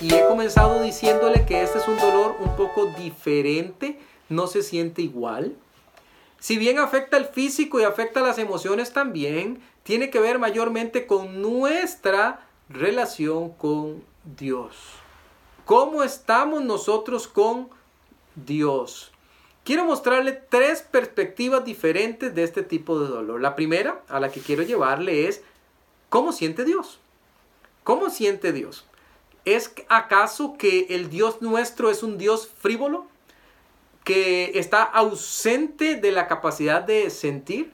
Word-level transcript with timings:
Y 0.00 0.12
he 0.12 0.26
comenzado 0.26 0.82
diciéndole 0.82 1.46
que 1.46 1.62
este 1.62 1.78
es 1.78 1.88
un 1.88 1.96
dolor 1.96 2.36
un 2.40 2.56
poco 2.56 2.86
diferente, 2.98 3.98
no 4.28 4.46
se 4.46 4.62
siente 4.62 5.00
igual. 5.00 5.56
Si 6.40 6.58
bien 6.58 6.78
afecta 6.78 7.16
el 7.16 7.24
físico 7.24 7.80
y 7.80 7.84
afecta 7.84 8.20
las 8.20 8.38
emociones 8.38 8.92
también, 8.92 9.62
tiene 9.82 10.10
que 10.10 10.20
ver 10.20 10.38
mayormente 10.38 11.06
con 11.06 11.40
nuestra 11.40 12.46
relación 12.68 13.50
con 13.50 14.04
Dios. 14.36 14.76
¿Cómo 15.64 16.02
estamos 16.02 16.62
nosotros 16.62 17.26
con 17.26 17.70
Dios? 18.34 19.10
Quiero 19.64 19.86
mostrarle 19.86 20.32
tres 20.32 20.82
perspectivas 20.82 21.64
diferentes 21.64 22.34
de 22.34 22.42
este 22.42 22.62
tipo 22.62 23.00
de 23.00 23.08
dolor. 23.08 23.40
La 23.40 23.56
primera 23.56 24.02
a 24.08 24.20
la 24.20 24.30
que 24.30 24.40
quiero 24.40 24.62
llevarle 24.62 25.28
es 25.28 25.42
¿cómo 26.10 26.32
siente 26.32 26.64
Dios? 26.64 26.98
¿Cómo 27.84 28.10
siente 28.10 28.52
Dios? 28.52 28.84
¿Es 29.44 29.74
acaso 29.88 30.56
que 30.58 30.86
el 30.90 31.10
Dios 31.10 31.42
nuestro 31.42 31.90
es 31.90 32.02
un 32.02 32.16
Dios 32.16 32.48
frívolo? 32.58 33.06
¿Que 34.04 34.58
está 34.58 34.82
ausente 34.82 35.96
de 35.96 36.12
la 36.12 36.28
capacidad 36.28 36.82
de 36.82 37.10
sentir? 37.10 37.72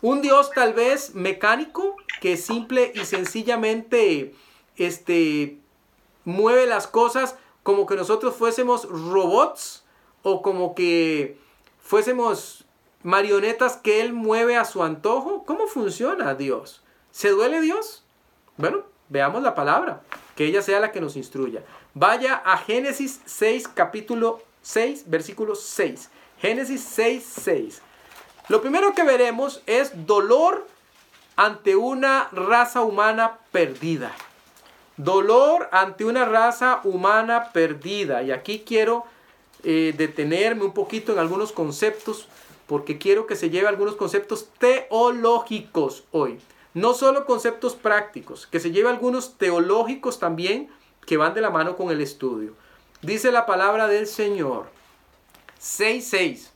¿Un 0.00 0.22
Dios 0.22 0.50
tal 0.54 0.74
vez 0.74 1.14
mecánico 1.14 1.96
que 2.20 2.36
simple 2.36 2.92
y 2.94 3.04
sencillamente 3.04 4.34
este, 4.76 5.58
mueve 6.24 6.66
las 6.66 6.86
cosas 6.86 7.36
como 7.62 7.84
que 7.86 7.96
nosotros 7.96 8.34
fuésemos 8.36 8.88
robots 8.88 9.84
o 10.22 10.40
como 10.40 10.74
que 10.74 11.38
fuésemos 11.80 12.64
marionetas 13.02 13.76
que 13.76 14.00
Él 14.00 14.12
mueve 14.12 14.56
a 14.56 14.64
su 14.64 14.82
antojo? 14.82 15.44
¿Cómo 15.44 15.66
funciona 15.66 16.34
Dios? 16.34 16.82
¿Se 17.10 17.30
duele 17.30 17.60
Dios? 17.60 18.04
Bueno, 18.56 18.84
veamos 19.08 19.42
la 19.42 19.54
palabra, 19.54 20.02
que 20.38 20.46
ella 20.46 20.62
sea 20.62 20.78
la 20.78 20.92
que 20.92 21.00
nos 21.00 21.16
instruya. 21.16 21.64
Vaya 21.94 22.36
a 22.36 22.58
Génesis 22.58 23.20
6, 23.24 23.66
capítulo 23.74 24.40
6, 24.62 25.10
versículo 25.10 25.56
6. 25.56 26.10
Génesis 26.40 26.80
6, 26.80 27.24
6. 27.42 27.82
Lo 28.46 28.62
primero 28.62 28.94
que 28.94 29.02
veremos 29.02 29.64
es 29.66 30.06
dolor 30.06 30.68
ante 31.34 31.74
una 31.74 32.28
raza 32.30 32.82
humana 32.82 33.40
perdida. 33.50 34.12
Dolor 34.96 35.68
ante 35.72 36.04
una 36.04 36.24
raza 36.24 36.82
humana 36.84 37.50
perdida. 37.52 38.22
Y 38.22 38.30
aquí 38.30 38.62
quiero 38.64 39.06
eh, 39.64 39.92
detenerme 39.98 40.62
un 40.62 40.72
poquito 40.72 41.12
en 41.12 41.18
algunos 41.18 41.50
conceptos, 41.50 42.28
porque 42.68 42.96
quiero 42.96 43.26
que 43.26 43.34
se 43.34 43.50
lleve 43.50 43.66
algunos 43.66 43.96
conceptos 43.96 44.46
teológicos 44.60 46.04
hoy. 46.12 46.38
No 46.78 46.94
solo 46.94 47.26
conceptos 47.26 47.74
prácticos, 47.74 48.46
que 48.46 48.60
se 48.60 48.70
lleve 48.70 48.88
algunos 48.88 49.36
teológicos 49.36 50.20
también 50.20 50.68
que 51.06 51.16
van 51.16 51.34
de 51.34 51.40
la 51.40 51.50
mano 51.50 51.76
con 51.76 51.90
el 51.90 52.00
estudio. 52.00 52.54
Dice 53.02 53.32
la 53.32 53.46
palabra 53.46 53.88
del 53.88 54.06
Señor. 54.06 54.66
6.6. 55.60 56.50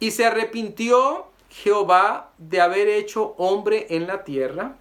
Y 0.00 0.10
se 0.10 0.26
arrepintió 0.26 1.26
Jehová 1.50 2.32
de 2.38 2.60
haber 2.60 2.88
hecho 2.88 3.36
hombre 3.38 3.86
en 3.90 4.08
la 4.08 4.24
tierra 4.24 4.74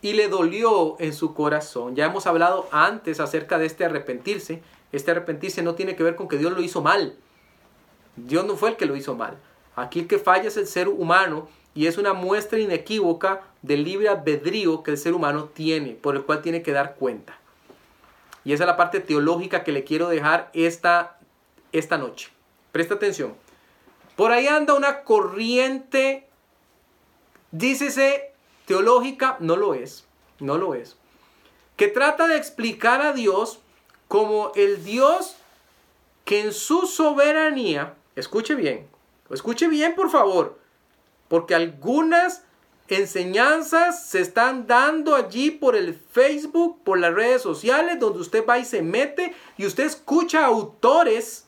y 0.00 0.14
le 0.14 0.28
dolió 0.28 0.96
en 0.98 1.12
su 1.12 1.34
corazón. 1.34 1.96
Ya 1.96 2.06
hemos 2.06 2.26
hablado 2.26 2.66
antes 2.72 3.20
acerca 3.20 3.58
de 3.58 3.66
este 3.66 3.84
arrepentirse. 3.84 4.62
Este 4.90 5.10
arrepentirse 5.10 5.62
no 5.62 5.74
tiene 5.74 5.96
que 5.96 6.02
ver 6.02 6.16
con 6.16 6.28
que 6.28 6.38
Dios 6.38 6.52
lo 6.52 6.62
hizo 6.62 6.80
mal. 6.80 7.14
Dios 8.16 8.46
no 8.46 8.56
fue 8.56 8.70
el 8.70 8.76
que 8.76 8.86
lo 8.86 8.96
hizo 8.96 9.14
mal. 9.14 9.36
Aquí 9.74 10.00
el 10.00 10.06
que 10.06 10.18
falla 10.18 10.48
es 10.48 10.56
el 10.56 10.66
ser 10.66 10.88
humano 10.88 11.46
y 11.76 11.86
es 11.86 11.98
una 11.98 12.14
muestra 12.14 12.58
inequívoca 12.58 13.42
del 13.66 13.84
libre 13.84 14.08
albedrío 14.08 14.82
que 14.82 14.92
el 14.92 14.98
ser 14.98 15.14
humano 15.14 15.46
tiene, 15.46 15.92
por 15.92 16.14
el 16.14 16.22
cual 16.22 16.40
tiene 16.40 16.62
que 16.62 16.72
dar 16.72 16.94
cuenta. 16.94 17.38
Y 18.44 18.52
esa 18.52 18.62
es 18.62 18.68
la 18.68 18.76
parte 18.76 19.00
teológica 19.00 19.64
que 19.64 19.72
le 19.72 19.82
quiero 19.82 20.08
dejar 20.08 20.50
esta, 20.52 21.18
esta 21.72 21.98
noche. 21.98 22.30
Presta 22.70 22.94
atención. 22.94 23.34
Por 24.14 24.30
ahí 24.30 24.46
anda 24.46 24.74
una 24.74 25.02
corriente, 25.02 26.28
dícese 27.50 28.32
teológica, 28.66 29.36
no 29.40 29.56
lo 29.56 29.74
es, 29.74 30.06
no 30.38 30.58
lo 30.58 30.74
es, 30.74 30.96
que 31.76 31.88
trata 31.88 32.28
de 32.28 32.36
explicar 32.36 33.02
a 33.02 33.12
Dios 33.12 33.58
como 34.08 34.52
el 34.54 34.84
Dios 34.84 35.36
que 36.24 36.40
en 36.40 36.52
su 36.52 36.86
soberanía, 36.86 37.94
escuche 38.14 38.54
bien, 38.54 38.88
escuche 39.30 39.68
bien 39.68 39.94
por 39.94 40.08
favor, 40.08 40.58
porque 41.28 41.54
algunas 41.54 42.45
enseñanzas 42.94 44.08
se 44.08 44.20
están 44.20 44.68
dando 44.68 45.16
allí 45.16 45.50
por 45.50 45.74
el 45.74 45.94
Facebook, 45.94 46.82
por 46.84 46.98
las 46.98 47.12
redes 47.12 47.42
sociales, 47.42 47.98
donde 47.98 48.20
usted 48.20 48.46
va 48.46 48.58
y 48.58 48.64
se 48.64 48.82
mete 48.82 49.34
y 49.56 49.66
usted 49.66 49.84
escucha 49.84 50.46
autores 50.46 51.46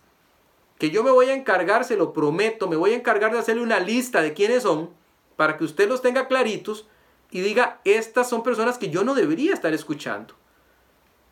que 0.79 0.91
yo 0.91 1.05
me 1.05 1.11
voy 1.11 1.31
a 1.31 1.35
encargar, 1.35 1.85
se 1.85 1.97
lo 1.97 2.13
prometo, 2.13 2.69
me 2.69 2.77
voy 2.77 2.93
a 2.93 2.97
encargar 2.97 3.33
de 3.33 3.39
hacerle 3.39 3.63
una 3.63 3.81
lista 3.81 4.21
de 4.21 4.33
quiénes 4.33 4.65
son, 4.65 4.91
para 5.37 5.57
que 5.57 5.65
usted 5.65 5.89
los 5.89 6.03
tenga 6.03 6.27
claritos 6.27 6.89
y 7.31 7.41
diga, 7.41 7.81
estas 7.85 8.29
son 8.29 8.43
personas 8.43 8.79
que 8.79 8.91
yo 8.91 9.05
no 9.05 9.15
debería 9.15 9.55
estar 9.55 9.73
escuchando. 9.73 10.35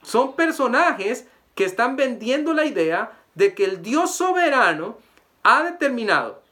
Son 0.02 0.36
personajes 0.36 1.26
que 1.56 1.64
están 1.64 1.96
vendiendo 1.96 2.54
la 2.54 2.66
idea 2.66 3.18
de 3.34 3.54
que 3.54 3.64
el 3.64 3.82
Dios 3.82 4.14
soberano 4.14 4.98
ha 5.42 5.64
determinado 5.64 6.42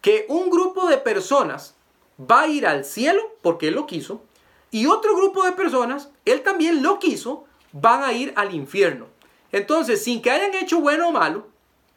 que 0.00 0.26
un 0.28 0.50
grupo 0.50 0.88
de 0.88 0.98
personas 0.98 1.75
va 2.18 2.42
a 2.42 2.48
ir 2.48 2.66
al 2.66 2.84
cielo 2.84 3.22
porque 3.42 3.68
Él 3.68 3.74
lo 3.74 3.86
quiso, 3.86 4.22
y 4.70 4.86
otro 4.86 5.16
grupo 5.16 5.44
de 5.44 5.52
personas, 5.52 6.10
Él 6.24 6.42
también 6.42 6.82
lo 6.82 6.98
quiso, 6.98 7.44
van 7.72 8.02
a 8.02 8.12
ir 8.12 8.32
al 8.36 8.54
infierno. 8.54 9.06
Entonces, 9.52 10.02
sin 10.02 10.20
que 10.20 10.30
hayan 10.30 10.54
hecho 10.54 10.80
bueno 10.80 11.08
o 11.08 11.12
malo, 11.12 11.46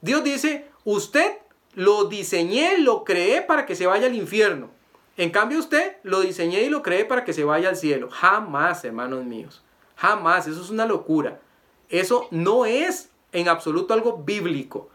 Dios 0.01 0.23
dice, 0.23 0.67
usted 0.85 1.39
lo 1.73 2.05
diseñé, 2.05 2.77
lo 2.77 3.03
creé 3.03 3.41
para 3.41 3.65
que 3.65 3.75
se 3.75 3.87
vaya 3.87 4.07
al 4.07 4.15
infierno. 4.15 4.69
En 5.17 5.31
cambio 5.31 5.59
usted 5.59 5.97
lo 6.03 6.21
diseñé 6.21 6.63
y 6.63 6.69
lo 6.69 6.81
creé 6.81 7.03
para 7.03 7.25
que 7.25 7.33
se 7.33 7.43
vaya 7.43 7.67
al 7.67 7.75
cielo. 7.75 8.09
Jamás, 8.09 8.85
hermanos 8.85 9.25
míos. 9.25 9.61
Jamás. 9.97 10.47
Eso 10.47 10.61
es 10.61 10.69
una 10.69 10.85
locura. 10.85 11.41
Eso 11.89 12.29
no 12.31 12.65
es 12.65 13.09
en 13.33 13.49
absoluto 13.49 13.93
algo 13.93 14.23
bíblico. 14.23 14.89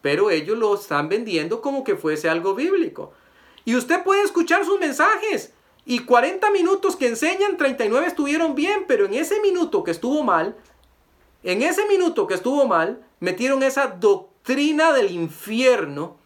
Pero 0.00 0.30
ellos 0.30 0.56
lo 0.56 0.74
están 0.74 1.10
vendiendo 1.10 1.60
como 1.60 1.84
que 1.84 1.96
fuese 1.96 2.30
algo 2.30 2.54
bíblico. 2.54 3.12
Y 3.66 3.74
usted 3.74 4.02
puede 4.04 4.22
escuchar 4.22 4.64
sus 4.64 4.80
mensajes. 4.80 5.52
Y 5.84 5.98
40 6.00 6.50
minutos 6.52 6.96
que 6.96 7.08
enseñan, 7.08 7.56
39 7.58 8.06
estuvieron 8.06 8.54
bien. 8.54 8.84
Pero 8.86 9.04
en 9.04 9.14
ese 9.14 9.40
minuto 9.40 9.84
que 9.84 9.90
estuvo 9.90 10.22
mal, 10.22 10.56
en 11.42 11.62
ese 11.62 11.84
minuto 11.86 12.26
que 12.26 12.34
estuvo 12.34 12.66
mal, 12.66 13.04
metieron 13.20 13.62
esa 13.64 13.88
doctrina 13.88 14.92
del 14.92 15.10
infierno 15.10 16.16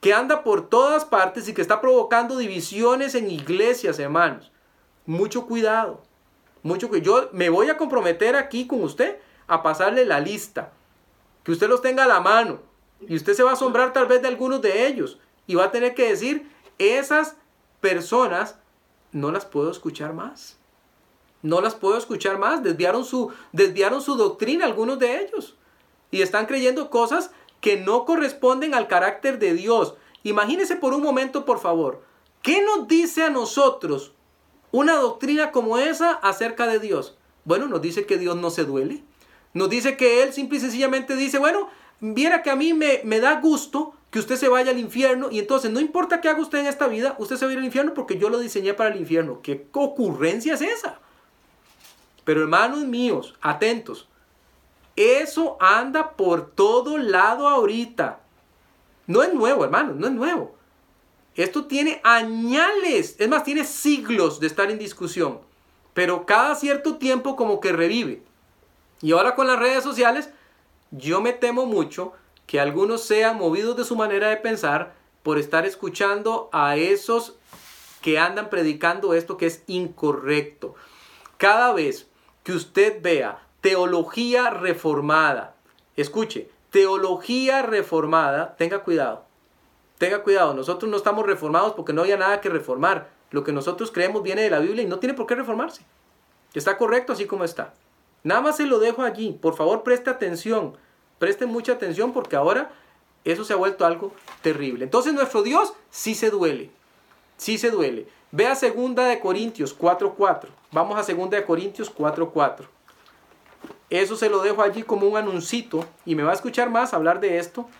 que 0.00 0.14
anda 0.14 0.44
por 0.44 0.68
todas 0.68 1.04
partes 1.04 1.48
y 1.48 1.52
que 1.52 1.62
está 1.62 1.80
provocando 1.80 2.36
divisiones 2.38 3.16
en 3.16 3.28
iglesias, 3.28 3.98
hermanos. 3.98 4.52
Mucho 5.04 5.46
cuidado. 5.46 6.00
Mucho 6.62 6.88
cuidado. 6.88 7.04
Yo 7.04 7.28
me 7.32 7.48
voy 7.48 7.70
a 7.70 7.76
comprometer 7.76 8.36
aquí 8.36 8.68
con 8.68 8.82
usted 8.84 9.18
a 9.48 9.64
pasarle 9.64 10.04
la 10.04 10.20
lista. 10.20 10.72
Que 11.42 11.50
usted 11.50 11.68
los 11.68 11.82
tenga 11.82 12.04
a 12.04 12.08
la 12.08 12.20
mano. 12.20 12.60
Y 13.00 13.16
usted 13.16 13.34
se 13.34 13.42
va 13.42 13.50
a 13.50 13.54
asombrar 13.54 13.92
tal 13.92 14.06
vez 14.06 14.22
de 14.22 14.28
algunos 14.28 14.62
de 14.62 14.86
ellos. 14.86 15.18
Y 15.48 15.56
va 15.56 15.64
a 15.64 15.72
tener 15.72 15.94
que 15.94 16.08
decir, 16.08 16.53
esas 16.78 17.36
personas 17.80 18.56
no 19.12 19.30
las 19.30 19.44
puedo 19.44 19.70
escuchar 19.70 20.12
más. 20.12 20.56
No 21.42 21.60
las 21.60 21.74
puedo 21.74 21.96
escuchar 21.96 22.38
más. 22.38 22.62
Desviaron 22.62 23.04
su, 23.04 23.32
desviaron 23.52 24.00
su 24.00 24.16
doctrina 24.16 24.64
algunos 24.64 24.98
de 24.98 25.22
ellos. 25.22 25.56
Y 26.10 26.22
están 26.22 26.46
creyendo 26.46 26.90
cosas 26.90 27.30
que 27.60 27.76
no 27.76 28.04
corresponden 28.04 28.74
al 28.74 28.88
carácter 28.88 29.38
de 29.38 29.54
Dios. 29.54 29.94
Imagínese 30.22 30.76
por 30.76 30.94
un 30.94 31.02
momento, 31.02 31.44
por 31.44 31.58
favor, 31.58 32.02
¿qué 32.42 32.62
nos 32.62 32.88
dice 32.88 33.24
a 33.24 33.30
nosotros 33.30 34.12
una 34.72 34.96
doctrina 34.96 35.52
como 35.52 35.78
esa 35.78 36.12
acerca 36.12 36.66
de 36.66 36.78
Dios? 36.78 37.16
Bueno, 37.44 37.66
nos 37.66 37.82
dice 37.82 38.06
que 38.06 38.18
Dios 38.18 38.36
no 38.36 38.50
se 38.50 38.64
duele. 38.64 39.02
Nos 39.52 39.70
dice 39.70 39.96
que 39.96 40.22
Él 40.22 40.32
simple 40.32 40.58
y 40.58 40.60
sencillamente 40.60 41.14
dice, 41.14 41.38
bueno, 41.38 41.68
viera 42.00 42.42
que 42.42 42.50
a 42.50 42.56
mí 42.56 42.74
me, 42.74 43.00
me 43.04 43.20
da 43.20 43.40
gusto 43.40 43.94
que 44.14 44.20
usted 44.20 44.36
se 44.36 44.46
vaya 44.46 44.70
al 44.70 44.78
infierno 44.78 45.26
y 45.28 45.40
entonces 45.40 45.72
no 45.72 45.80
importa 45.80 46.20
qué 46.20 46.28
haga 46.28 46.40
usted 46.40 46.60
en 46.60 46.66
esta 46.66 46.86
vida, 46.86 47.16
usted 47.18 47.34
se 47.34 47.46
va 47.46 47.50
a 47.50 47.52
ir 47.54 47.58
al 47.58 47.64
infierno 47.64 47.94
porque 47.94 48.16
yo 48.16 48.28
lo 48.28 48.38
diseñé 48.38 48.72
para 48.72 48.94
el 48.94 49.00
infierno. 49.00 49.40
¿Qué 49.42 49.66
ocurrencia 49.72 50.54
es 50.54 50.60
esa? 50.60 51.00
Pero 52.22 52.42
hermanos 52.42 52.84
míos, 52.84 53.34
atentos, 53.40 54.08
eso 54.94 55.56
anda 55.58 56.12
por 56.12 56.52
todo 56.52 56.96
lado 56.96 57.48
ahorita. 57.48 58.20
No 59.08 59.20
es 59.24 59.34
nuevo, 59.34 59.64
hermano, 59.64 59.94
no 59.94 60.06
es 60.06 60.12
nuevo. 60.12 60.54
Esto 61.34 61.64
tiene 61.64 62.00
añales, 62.04 63.16
es 63.18 63.28
más, 63.28 63.42
tiene 63.42 63.64
siglos 63.64 64.38
de 64.38 64.46
estar 64.46 64.70
en 64.70 64.78
discusión. 64.78 65.40
Pero 65.92 66.24
cada 66.24 66.54
cierto 66.54 66.98
tiempo 66.98 67.34
como 67.34 67.58
que 67.58 67.72
revive. 67.72 68.22
Y 69.02 69.10
ahora 69.10 69.34
con 69.34 69.48
las 69.48 69.58
redes 69.58 69.82
sociales, 69.82 70.30
yo 70.92 71.20
me 71.20 71.32
temo 71.32 71.66
mucho 71.66 72.12
que 72.46 72.60
algunos 72.60 73.02
sean 73.02 73.38
movidos 73.38 73.76
de 73.76 73.84
su 73.84 73.96
manera 73.96 74.28
de 74.28 74.36
pensar 74.36 74.94
por 75.22 75.38
estar 75.38 75.66
escuchando 75.66 76.48
a 76.52 76.76
esos 76.76 77.36
que 78.02 78.18
andan 78.18 78.50
predicando 78.50 79.14
esto 79.14 79.36
que 79.36 79.46
es 79.46 79.62
incorrecto. 79.66 80.74
Cada 81.38 81.72
vez 81.72 82.06
que 82.42 82.52
usted 82.52 83.00
vea 83.00 83.42
teología 83.60 84.50
reformada, 84.50 85.54
escuche, 85.96 86.50
teología 86.70 87.62
reformada, 87.62 88.56
tenga 88.56 88.84
cuidado, 88.84 89.24
tenga 89.96 90.22
cuidado, 90.22 90.52
nosotros 90.52 90.90
no 90.90 90.98
estamos 90.98 91.24
reformados 91.24 91.72
porque 91.72 91.94
no 91.94 92.02
haya 92.02 92.18
nada 92.18 92.40
que 92.40 92.50
reformar. 92.50 93.08
Lo 93.30 93.42
que 93.42 93.52
nosotros 93.52 93.90
creemos 93.90 94.22
viene 94.22 94.42
de 94.42 94.50
la 94.50 94.60
Biblia 94.60 94.84
y 94.84 94.86
no 94.86 94.98
tiene 94.98 95.14
por 95.14 95.26
qué 95.26 95.34
reformarse. 95.34 95.82
Está 96.52 96.76
correcto 96.76 97.14
así 97.14 97.26
como 97.26 97.42
está. 97.42 97.74
Nada 98.22 98.40
más 98.40 98.58
se 98.58 98.66
lo 98.66 98.78
dejo 98.78 99.02
allí. 99.02 99.32
Por 99.32 99.56
favor, 99.56 99.82
preste 99.82 100.10
atención. 100.10 100.76
Preste 101.24 101.46
mucha 101.46 101.72
atención 101.72 102.12
porque 102.12 102.36
ahora 102.36 102.70
eso 103.24 103.46
se 103.46 103.54
ha 103.54 103.56
vuelto 103.56 103.86
algo 103.86 104.12
terrible. 104.42 104.84
Entonces 104.84 105.14
nuestro 105.14 105.42
Dios 105.42 105.72
sí 105.88 106.14
se 106.14 106.28
duele. 106.28 106.68
Sí 107.38 107.56
se 107.56 107.70
duele. 107.70 108.06
Vea 108.30 108.54
segunda 108.54 109.06
de 109.06 109.20
Corintios 109.20 109.74
4.4. 109.74 110.48
Vamos 110.70 110.98
a 110.98 111.02
segunda 111.02 111.38
de 111.38 111.46
Corintios 111.46 111.90
4.4. 111.90 112.66
Eso 113.88 114.16
se 114.16 114.28
lo 114.28 114.42
dejo 114.42 114.60
allí 114.60 114.82
como 114.82 115.06
un 115.06 115.16
anuncito 115.16 115.86
y 116.04 116.14
me 116.14 116.24
va 116.24 116.32
a 116.32 116.34
escuchar 116.34 116.68
más 116.68 116.92
hablar 116.92 117.20
de 117.20 117.38
esto 117.38 117.70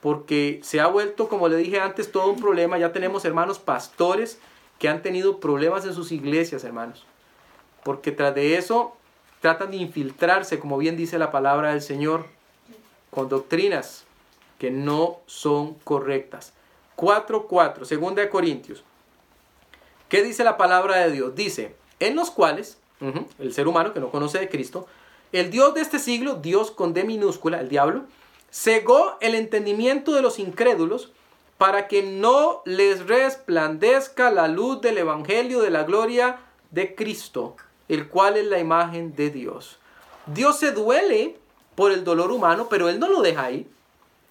porque 0.00 0.60
se 0.62 0.80
ha 0.80 0.86
vuelto, 0.86 1.28
como 1.28 1.48
le 1.48 1.58
dije 1.58 1.78
antes, 1.78 2.10
todo 2.10 2.30
un 2.30 2.40
problema. 2.40 2.78
Ya 2.78 2.90
tenemos 2.90 3.26
hermanos 3.26 3.58
pastores 3.58 4.38
que 4.78 4.88
han 4.88 5.02
tenido 5.02 5.40
problemas 5.40 5.84
en 5.84 5.92
sus 5.92 6.10
iglesias, 6.10 6.64
hermanos. 6.64 7.04
Porque 7.84 8.12
tras 8.12 8.34
de 8.34 8.56
eso 8.56 8.96
tratan 9.42 9.72
de 9.72 9.76
infiltrarse, 9.76 10.58
como 10.58 10.78
bien 10.78 10.96
dice 10.96 11.18
la 11.18 11.30
palabra 11.30 11.72
del 11.72 11.82
Señor, 11.82 12.24
con 13.12 13.28
doctrinas 13.28 14.04
que 14.58 14.70
no 14.70 15.20
son 15.26 15.74
correctas. 15.84 16.54
4.4, 16.96 17.84
segunda 17.84 18.22
de 18.22 18.30
Corintios. 18.30 18.84
¿Qué 20.08 20.22
dice 20.22 20.44
la 20.44 20.56
palabra 20.56 20.96
de 20.96 21.10
Dios? 21.10 21.34
Dice, 21.34 21.74
en 22.00 22.16
los 22.16 22.30
cuales, 22.30 22.78
el 23.38 23.52
ser 23.52 23.68
humano 23.68 23.92
que 23.92 24.00
no 24.00 24.10
conoce 24.10 24.38
de 24.38 24.48
Cristo, 24.48 24.86
el 25.30 25.50
Dios 25.50 25.74
de 25.74 25.82
este 25.82 25.98
siglo, 25.98 26.36
Dios 26.36 26.70
con 26.70 26.94
D 26.94 27.04
minúscula, 27.04 27.60
el 27.60 27.68
diablo, 27.68 28.04
cegó 28.50 29.18
el 29.20 29.34
entendimiento 29.34 30.14
de 30.14 30.22
los 30.22 30.38
incrédulos 30.38 31.12
para 31.58 31.88
que 31.88 32.02
no 32.02 32.62
les 32.64 33.06
resplandezca 33.06 34.30
la 34.30 34.48
luz 34.48 34.80
del 34.80 34.96
Evangelio 34.98 35.60
de 35.60 35.70
la 35.70 35.84
gloria 35.84 36.38
de 36.70 36.94
Cristo, 36.94 37.56
el 37.88 38.08
cual 38.08 38.38
es 38.38 38.46
la 38.46 38.58
imagen 38.58 39.14
de 39.14 39.28
Dios. 39.30 39.78
Dios 40.26 40.58
se 40.58 40.72
duele 40.72 41.36
por 41.74 41.92
el 41.92 42.04
dolor 42.04 42.30
humano, 42.30 42.68
pero 42.68 42.88
Él 42.88 42.98
no 42.98 43.08
lo 43.08 43.22
deja 43.22 43.44
ahí. 43.44 43.66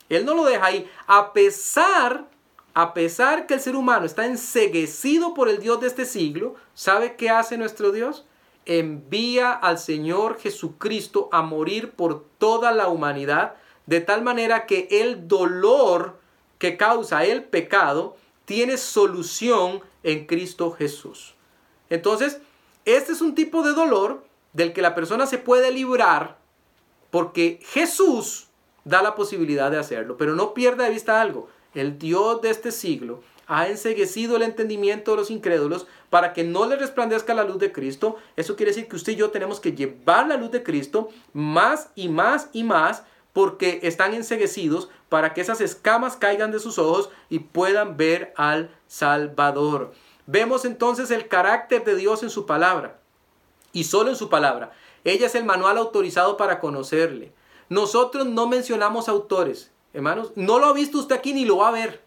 Él 0.10 0.26
no 0.26 0.36
lo 0.36 0.44
deja 0.44 0.66
ahí. 0.66 0.90
A 1.08 1.34
pesar, 1.34 2.26
a 2.74 2.94
pesar 2.94 3.48
que 3.48 3.54
el 3.54 3.62
ser 3.62 3.76
humano 3.76 4.06
está 4.06 4.26
enseguecido 4.26 5.34
por 5.34 5.50
el 5.50 5.60
Dios 5.60 5.80
de 5.80 5.88
este 5.88 6.06
siglo, 6.06 6.56
¿sabe 6.74 7.16
qué 7.16 7.30
hace 7.30 7.58
nuestro 7.58 7.92
Dios? 7.92 8.26
Envía 8.66 9.54
al 9.54 9.80
Señor 9.80 10.40
Jesucristo 10.40 11.30
a 11.32 11.42
morir 11.42 11.92
por 11.92 12.26
toda 12.38 12.72
la 12.72 12.90
humanidad, 12.90 13.56
de 13.86 14.02
tal 14.02 14.22
manera 14.22 14.66
que 14.66 14.88
el 14.92 15.28
dolor 15.28 16.20
que 16.60 16.78
causa 16.78 17.24
el 17.24 17.44
pecado 17.44 18.16
tiene 18.46 18.78
solución 18.78 19.82
en 20.04 20.26
Cristo 20.28 20.72
Jesús. 20.72 21.36
Entonces, 21.90 22.40
este 22.86 23.14
es 23.14 23.22
un 23.22 23.34
tipo 23.34 23.64
de 23.64 23.74
dolor 23.74 24.24
del 24.54 24.74
que 24.74 24.82
la 24.82 24.94
persona 24.94 25.26
se 25.26 25.38
puede 25.38 25.72
librar 25.72 26.41
porque 27.12 27.60
Jesús 27.64 28.48
da 28.84 29.02
la 29.02 29.16
posibilidad 29.16 29.70
de 29.70 29.78
hacerlo. 29.78 30.18
Pero 30.18 30.36
no 30.36 30.54
pierda 30.54 30.86
de 30.86 30.92
vista 30.92 31.22
algo. 31.22 31.50
El 31.74 32.00
Dios 32.00 32.42
de 32.42 32.50
este 32.50 32.72
siglo 32.72 33.22
ha 33.48 33.68
enseguecido 33.68 34.38
el 34.38 34.44
entendimiento 34.44 35.12
de 35.12 35.18
los 35.18 35.30
incrédulos 35.30 35.86
para 36.10 36.34
que 36.34 36.44
no 36.44 36.66
le 36.66 36.78
resplandezca 36.78 37.34
la 37.34 37.44
luz 37.44 37.60
de 37.60 37.72
Cristo. 37.72 38.16
Eso 38.36 38.56
quiere 38.56 38.72
decir 38.72 38.88
que 38.88 38.96
usted 38.96 39.14
y 39.14 39.18
yo 39.18 39.30
tenemos 39.30 39.60
que 39.60 39.74
llevar 39.74 40.28
la 40.28 40.38
luz 40.38 40.52
de 40.52 40.64
Cristo 40.64 41.10
más 41.34 41.90
y 41.96 42.10
más 42.10 42.50
y 42.54 42.64
más 42.64 43.04
porque 43.34 43.80
están 43.84 44.14
enseguecidos 44.14 44.90
para 45.10 45.34
que 45.34 45.42
esas 45.42 45.62
escamas 45.62 46.16
caigan 46.16 46.52
de 46.52 46.60
sus 46.60 46.80
ojos 46.80 47.10
y 47.30 47.40
puedan 47.40 47.98
ver 47.98 48.34
al 48.38 48.72
Salvador. 48.88 49.94
Vemos 50.28 50.66
entonces 50.66 51.12
el 51.12 51.28
carácter 51.28 51.84
de 51.84 51.96
Dios 51.96 52.24
en 52.24 52.30
su 52.30 52.46
palabra 52.46 53.00
y 53.74 53.86
solo 53.86 54.10
en 54.10 54.16
su 54.16 54.30
palabra. 54.30 54.72
Ella 55.04 55.28
es 55.28 55.36
el 55.36 55.46
manual 55.46 55.78
autorizado 55.78 56.38
para 56.38 56.60
conocerle. 56.60 57.34
Nosotros 57.70 58.26
no 58.26 58.48
mencionamos 58.48 59.10
autores, 59.10 59.72
hermanos. 59.94 60.32
No 60.36 60.60
lo 60.60 60.68
ha 60.68 60.74
visto 60.74 61.00
usted 61.00 61.16
aquí 61.16 61.34
ni 61.34 61.46
lo 61.46 61.58
va 61.58 61.70
a 61.70 61.72
ver. 61.72 62.02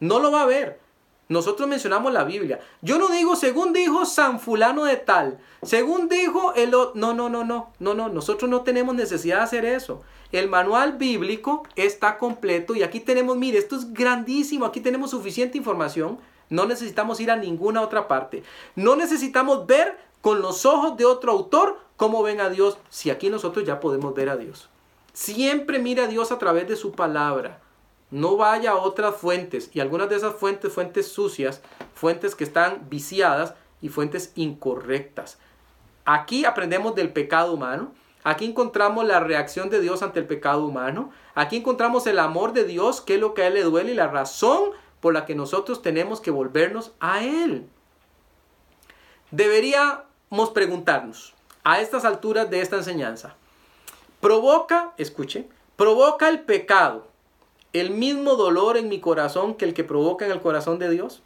No 0.00 0.18
lo 0.18 0.32
va 0.32 0.42
a 0.42 0.46
ver. 0.46 0.80
Nosotros 1.28 1.68
mencionamos 1.68 2.12
la 2.12 2.24
Biblia. 2.24 2.60
Yo 2.82 2.98
no 2.98 3.08
digo 3.08 3.34
según 3.34 3.72
dijo 3.72 4.04
San 4.04 4.40
fulano 4.40 4.84
de 4.84 4.96
tal, 4.96 5.38
según 5.62 6.08
dijo 6.08 6.52
el 6.54 6.70
no, 6.70 6.92
no, 6.94 7.14
no, 7.14 7.28
no, 7.44 7.70
no, 7.78 7.94
no, 7.94 8.08
nosotros 8.10 8.50
no 8.50 8.60
tenemos 8.60 8.94
necesidad 8.94 9.38
de 9.38 9.42
hacer 9.42 9.64
eso. 9.64 10.02
El 10.32 10.48
manual 10.48 10.98
bíblico 10.98 11.62
está 11.76 12.18
completo 12.18 12.74
y 12.74 12.82
aquí 12.82 13.00
tenemos, 13.00 13.36
mire, 13.36 13.58
esto 13.58 13.76
es 13.76 13.92
grandísimo, 13.94 14.66
aquí 14.66 14.80
tenemos 14.80 15.12
suficiente 15.12 15.56
información, 15.56 16.18
no 16.50 16.66
necesitamos 16.66 17.20
ir 17.20 17.30
a 17.30 17.36
ninguna 17.36 17.80
otra 17.80 18.06
parte. 18.06 18.42
No 18.74 18.94
necesitamos 18.94 19.66
ver 19.66 19.96
con 20.20 20.42
los 20.42 20.66
ojos 20.66 20.96
de 20.96 21.06
otro 21.06 21.32
autor 21.32 21.78
cómo 21.96 22.22
ven 22.22 22.40
a 22.40 22.48
Dios, 22.48 22.78
si 22.88 23.10
aquí 23.10 23.30
nosotros 23.30 23.64
ya 23.64 23.80
podemos 23.80 24.14
ver 24.14 24.28
a 24.28 24.36
Dios. 24.36 24.68
Siempre 25.12 25.78
mire 25.78 26.02
a 26.02 26.06
Dios 26.06 26.32
a 26.32 26.38
través 26.38 26.68
de 26.68 26.76
su 26.76 26.92
palabra. 26.92 27.60
No 28.10 28.36
vaya 28.36 28.72
a 28.72 28.76
otras 28.76 29.16
fuentes 29.16 29.70
y 29.72 29.80
algunas 29.80 30.08
de 30.08 30.16
esas 30.16 30.34
fuentes, 30.34 30.72
fuentes 30.72 31.08
sucias, 31.08 31.62
fuentes 31.94 32.34
que 32.34 32.44
están 32.44 32.88
viciadas 32.88 33.54
y 33.80 33.88
fuentes 33.88 34.32
incorrectas. 34.34 35.38
Aquí 36.04 36.44
aprendemos 36.44 36.94
del 36.94 37.12
pecado 37.12 37.54
humano. 37.54 37.92
Aquí 38.24 38.44
encontramos 38.44 39.04
la 39.04 39.20
reacción 39.20 39.70
de 39.70 39.80
Dios 39.80 40.02
ante 40.02 40.20
el 40.20 40.26
pecado 40.26 40.64
humano. 40.64 41.10
Aquí 41.34 41.56
encontramos 41.56 42.06
el 42.06 42.18
amor 42.18 42.52
de 42.52 42.64
Dios, 42.64 43.00
que 43.00 43.14
es 43.14 43.20
lo 43.20 43.34
que 43.34 43.42
a 43.42 43.48
Él 43.48 43.54
le 43.54 43.62
duele 43.62 43.92
y 43.92 43.94
la 43.94 44.08
razón 44.08 44.70
por 45.00 45.12
la 45.12 45.26
que 45.26 45.34
nosotros 45.34 45.82
tenemos 45.82 46.20
que 46.20 46.30
volvernos 46.30 46.92
a 47.00 47.22
Él. 47.22 47.68
Deberíamos 49.30 50.50
preguntarnos 50.54 51.33
a 51.64 51.80
estas 51.80 52.04
alturas 52.04 52.50
de 52.50 52.60
esta 52.60 52.76
enseñanza, 52.76 53.34
¿provoca, 54.20 54.92
escuche, 54.98 55.48
provoca 55.76 56.28
el 56.28 56.40
pecado 56.40 57.08
el 57.72 57.90
mismo 57.90 58.36
dolor 58.36 58.76
en 58.76 58.88
mi 58.88 59.00
corazón 59.00 59.54
que 59.54 59.64
el 59.64 59.74
que 59.74 59.82
provoca 59.82 60.24
en 60.24 60.30
el 60.30 60.40
corazón 60.40 60.78
de 60.78 60.90
Dios? 60.90 61.22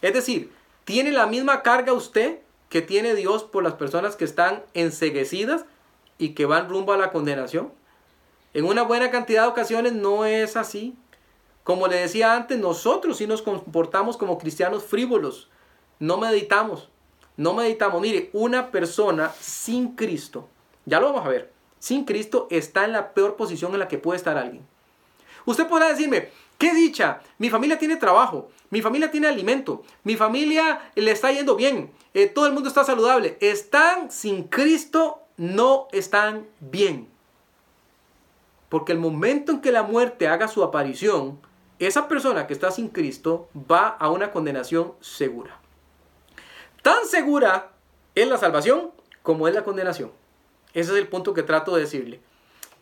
Es 0.00 0.14
decir, 0.14 0.52
¿tiene 0.84 1.12
la 1.12 1.26
misma 1.26 1.62
carga 1.62 1.92
usted 1.92 2.38
que 2.70 2.82
tiene 2.82 3.14
Dios 3.14 3.44
por 3.44 3.62
las 3.62 3.74
personas 3.74 4.16
que 4.16 4.24
están 4.24 4.62
enseguecidas 4.72 5.66
y 6.16 6.30
que 6.30 6.46
van 6.46 6.68
rumbo 6.68 6.92
a 6.92 6.96
la 6.96 7.12
condenación? 7.12 7.72
En 8.54 8.64
una 8.64 8.82
buena 8.82 9.10
cantidad 9.10 9.42
de 9.42 9.48
ocasiones 9.48 9.92
no 9.92 10.24
es 10.24 10.56
así. 10.56 10.96
Como 11.64 11.88
le 11.88 11.96
decía 11.96 12.34
antes, 12.34 12.58
nosotros 12.58 13.16
sí 13.16 13.26
nos 13.26 13.42
comportamos 13.42 14.16
como 14.16 14.38
cristianos 14.38 14.84
frívolos. 14.84 15.50
No 15.98 16.18
meditamos. 16.18 16.88
No 17.36 17.54
meditamos. 17.54 18.00
Mire, 18.00 18.30
una 18.32 18.70
persona 18.70 19.32
sin 19.40 19.94
Cristo, 19.96 20.48
ya 20.86 21.00
lo 21.00 21.06
vamos 21.06 21.26
a 21.26 21.30
ver, 21.30 21.52
sin 21.78 22.04
Cristo 22.04 22.46
está 22.50 22.84
en 22.84 22.92
la 22.92 23.12
peor 23.12 23.36
posición 23.36 23.72
en 23.72 23.80
la 23.80 23.88
que 23.88 23.98
puede 23.98 24.16
estar 24.16 24.38
alguien. 24.38 24.66
Usted 25.44 25.66
podrá 25.66 25.88
decirme, 25.88 26.28
qué 26.58 26.72
dicha, 26.72 27.20
mi 27.38 27.50
familia 27.50 27.78
tiene 27.78 27.96
trabajo, 27.96 28.48
mi 28.70 28.80
familia 28.80 29.10
tiene 29.10 29.26
alimento, 29.26 29.82
mi 30.02 30.16
familia 30.16 30.90
le 30.94 31.10
está 31.10 31.30
yendo 31.32 31.56
bien, 31.56 31.90
eh, 32.14 32.28
todo 32.28 32.46
el 32.46 32.52
mundo 32.52 32.68
está 32.68 32.84
saludable. 32.84 33.36
Están 33.40 34.10
sin 34.10 34.44
Cristo, 34.44 35.20
no 35.36 35.88
están 35.92 36.46
bien. 36.60 37.08
Porque 38.68 38.92
el 38.92 38.98
momento 38.98 39.52
en 39.52 39.60
que 39.60 39.72
la 39.72 39.82
muerte 39.82 40.28
haga 40.28 40.48
su 40.48 40.62
aparición, 40.62 41.40
esa 41.78 42.08
persona 42.08 42.46
que 42.46 42.54
está 42.54 42.70
sin 42.70 42.88
Cristo 42.88 43.48
va 43.54 43.88
a 43.88 44.10
una 44.10 44.30
condenación 44.30 44.94
segura. 45.00 45.60
Tan 46.84 47.06
segura 47.06 47.70
es 48.14 48.28
la 48.28 48.36
salvación 48.36 48.90
como 49.22 49.48
es 49.48 49.54
la 49.54 49.64
condenación. 49.64 50.12
Ese 50.74 50.92
es 50.92 50.98
el 50.98 51.08
punto 51.08 51.32
que 51.32 51.42
trato 51.42 51.74
de 51.74 51.80
decirle. 51.80 52.20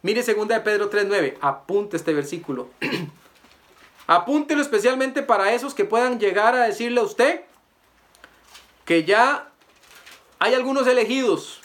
Mire 0.03 0.25
2 0.25 0.49
de 0.49 0.59
Pedro 0.59 0.91
3.9. 0.91 1.37
Apunte 1.41 1.97
este 1.97 2.13
versículo. 2.13 2.69
Apúntelo 4.09 4.61
especialmente 4.61 5.23
para 5.23 5.53
esos 5.53 5.73
que 5.73 5.85
puedan 5.85 6.19
llegar 6.19 6.57
a 6.57 6.65
decirle 6.65 6.99
a 6.99 7.05
usted 7.05 7.43
que 8.85 9.05
ya 9.05 9.53
hay 10.41 10.55
algunos 10.55 10.89
elegidos 10.89 11.61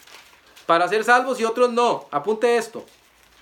para 0.64 0.86
ser 0.86 1.02
salvos 1.02 1.40
y 1.40 1.44
otros 1.44 1.72
no. 1.72 2.06
Apunte 2.12 2.56
esto. 2.56 2.86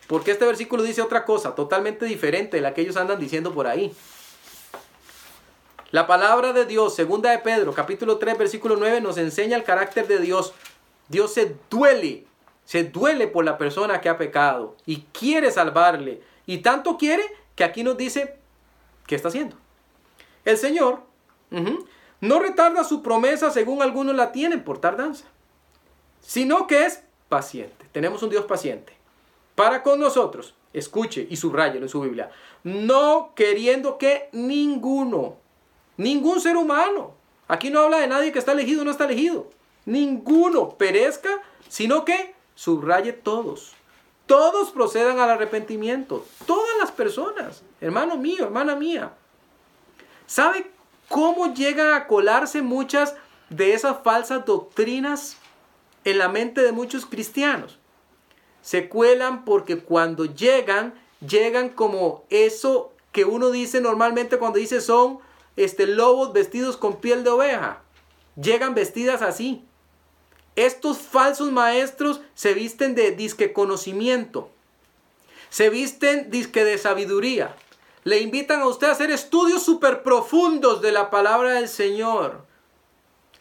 Porque 0.06 0.30
este 0.30 0.46
versículo 0.46 0.82
dice 0.82 1.02
otra 1.02 1.26
cosa, 1.26 1.54
totalmente 1.54 2.06
diferente 2.06 2.56
de 2.56 2.62
la 2.62 2.72
que 2.72 2.80
ellos 2.80 2.96
andan 2.96 3.20
diciendo 3.20 3.52
por 3.52 3.66
ahí. 3.66 3.94
La 5.90 6.06
palabra 6.06 6.52
de 6.52 6.66
Dios, 6.66 6.94
segunda 6.94 7.30
de 7.30 7.38
Pedro, 7.38 7.72
capítulo 7.72 8.18
3, 8.18 8.38
versículo 8.38 8.76
9, 8.76 9.00
nos 9.00 9.18
enseña 9.18 9.56
el 9.56 9.64
carácter 9.64 10.06
de 10.06 10.18
Dios. 10.18 10.52
Dios 11.08 11.32
se 11.32 11.56
duele 11.70 12.26
se 12.66 12.82
duele 12.82 13.28
por 13.28 13.44
la 13.44 13.56
persona 13.56 14.00
que 14.00 14.08
ha 14.08 14.18
pecado 14.18 14.76
y 14.84 15.02
quiere 15.12 15.50
salvarle. 15.50 16.20
Y 16.46 16.58
tanto 16.58 16.98
quiere 16.98 17.22
que 17.54 17.64
aquí 17.64 17.82
nos 17.84 17.96
dice 17.96 18.36
qué 19.06 19.14
está 19.14 19.28
haciendo. 19.28 19.56
El 20.44 20.58
Señor 20.58 21.00
no 22.20 22.38
retarda 22.40 22.82
su 22.82 23.02
promesa 23.02 23.50
según 23.50 23.82
algunos 23.82 24.16
la 24.16 24.32
tienen 24.32 24.64
por 24.64 24.78
tardanza, 24.78 25.26
sino 26.20 26.66
que 26.66 26.84
es 26.84 27.04
paciente. 27.28 27.86
Tenemos 27.92 28.22
un 28.24 28.30
Dios 28.30 28.44
paciente. 28.46 28.94
Para 29.54 29.84
con 29.84 30.00
nosotros, 30.00 30.54
escuche 30.72 31.24
y 31.30 31.36
subrayelo 31.36 31.86
en 31.86 31.88
su 31.88 32.00
Biblia, 32.00 32.30
no 32.64 33.32
queriendo 33.36 33.96
que 33.96 34.28
ninguno, 34.32 35.36
ningún 35.96 36.40
ser 36.40 36.56
humano, 36.56 37.14
aquí 37.48 37.70
no 37.70 37.80
habla 37.80 37.98
de 37.98 38.06
nadie 38.06 38.32
que 38.32 38.38
está 38.38 38.52
elegido 38.52 38.82
o 38.82 38.84
no 38.84 38.90
está 38.90 39.04
elegido, 39.04 39.50
ninguno 39.84 40.70
perezca, 40.70 41.42
sino 41.68 42.04
que 42.04 42.34
subraye 42.54 43.12
todos. 43.12 43.72
Todos 44.26 44.70
procedan 44.70 45.20
al 45.20 45.30
arrepentimiento. 45.30 46.26
Todas 46.46 46.76
las 46.78 46.90
personas. 46.90 47.62
Hermano 47.80 48.16
mío, 48.16 48.44
hermana 48.44 48.74
mía. 48.74 49.12
¿Sabe 50.26 50.68
cómo 51.08 51.54
llegan 51.54 51.92
a 51.92 52.08
colarse 52.08 52.60
muchas 52.60 53.14
de 53.50 53.74
esas 53.74 53.98
falsas 54.02 54.44
doctrinas 54.44 55.36
en 56.04 56.18
la 56.18 56.28
mente 56.28 56.60
de 56.62 56.72
muchos 56.72 57.06
cristianos? 57.06 57.78
Se 58.62 58.88
cuelan 58.88 59.44
porque 59.44 59.78
cuando 59.78 60.24
llegan, 60.24 60.94
llegan 61.20 61.68
como 61.68 62.24
eso 62.28 62.92
que 63.12 63.24
uno 63.24 63.50
dice 63.50 63.80
normalmente 63.80 64.38
cuando 64.38 64.58
dice 64.58 64.80
son 64.80 65.20
este, 65.56 65.86
lobos 65.86 66.32
vestidos 66.32 66.76
con 66.76 67.00
piel 67.00 67.24
de 67.24 67.30
oveja. 67.30 67.82
Llegan 68.40 68.74
vestidas 68.74 69.22
así. 69.22 69.64
Estos 70.54 70.98
falsos 70.98 71.52
maestros 71.52 72.20
se 72.34 72.54
visten 72.54 72.94
de 72.94 73.10
disque 73.10 73.52
conocimiento, 73.52 74.50
se 75.50 75.68
visten 75.68 76.30
disque 76.30 76.64
de 76.64 76.78
sabiduría. 76.78 77.54
Le 78.04 78.20
invitan 78.20 78.60
a 78.60 78.68
usted 78.68 78.86
a 78.86 78.92
hacer 78.92 79.10
estudios 79.10 79.62
súper 79.62 80.02
profundos 80.02 80.80
de 80.80 80.92
la 80.92 81.10
palabra 81.10 81.54
del 81.54 81.68
Señor. 81.68 82.46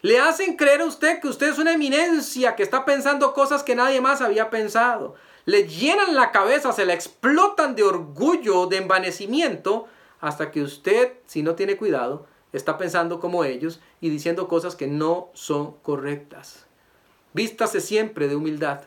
Le 0.01 0.19
hacen 0.19 0.57
creer 0.57 0.81
a 0.81 0.86
usted 0.86 1.22
que 1.22 1.27
usted 1.27 1.50
es 1.50 1.57
una 1.57 1.74
eminencia, 1.74 2.55
que 2.55 2.63
está 2.63 2.84
pensando 2.84 3.34
cosas 3.34 3.63
que 3.63 3.75
nadie 3.75 4.01
más 4.01 4.22
había 4.22 4.50
pensado. 4.50 5.15
Le 5.45 5.67
llenan 5.67 6.15
la 6.15 6.31
cabeza, 6.31 6.74
se 6.74 6.86
la 6.86 6.93
explotan 6.93 7.75
de 7.75 7.84
orgullo, 7.84 8.65
de 8.65 8.77
envanecimiento, 8.77 9.88
hasta 10.19 10.51
que 10.51 10.62
usted, 10.62 11.13
si 11.25 11.43
no 11.43 11.55
tiene 11.55 11.77
cuidado, 11.77 12.27
está 12.53 12.77
pensando 12.77 13.19
como 13.19 13.43
ellos 13.43 13.79
y 14.01 14.10
diciendo 14.10 14.48
cosas 14.48 14.75
que 14.75 14.88
no 14.88 15.29
son 15.34 15.74
correctas. 15.81 16.65
Vístase 17.34 17.81
siempre 17.81 18.27
de 18.27 18.36
humildad 18.36 18.81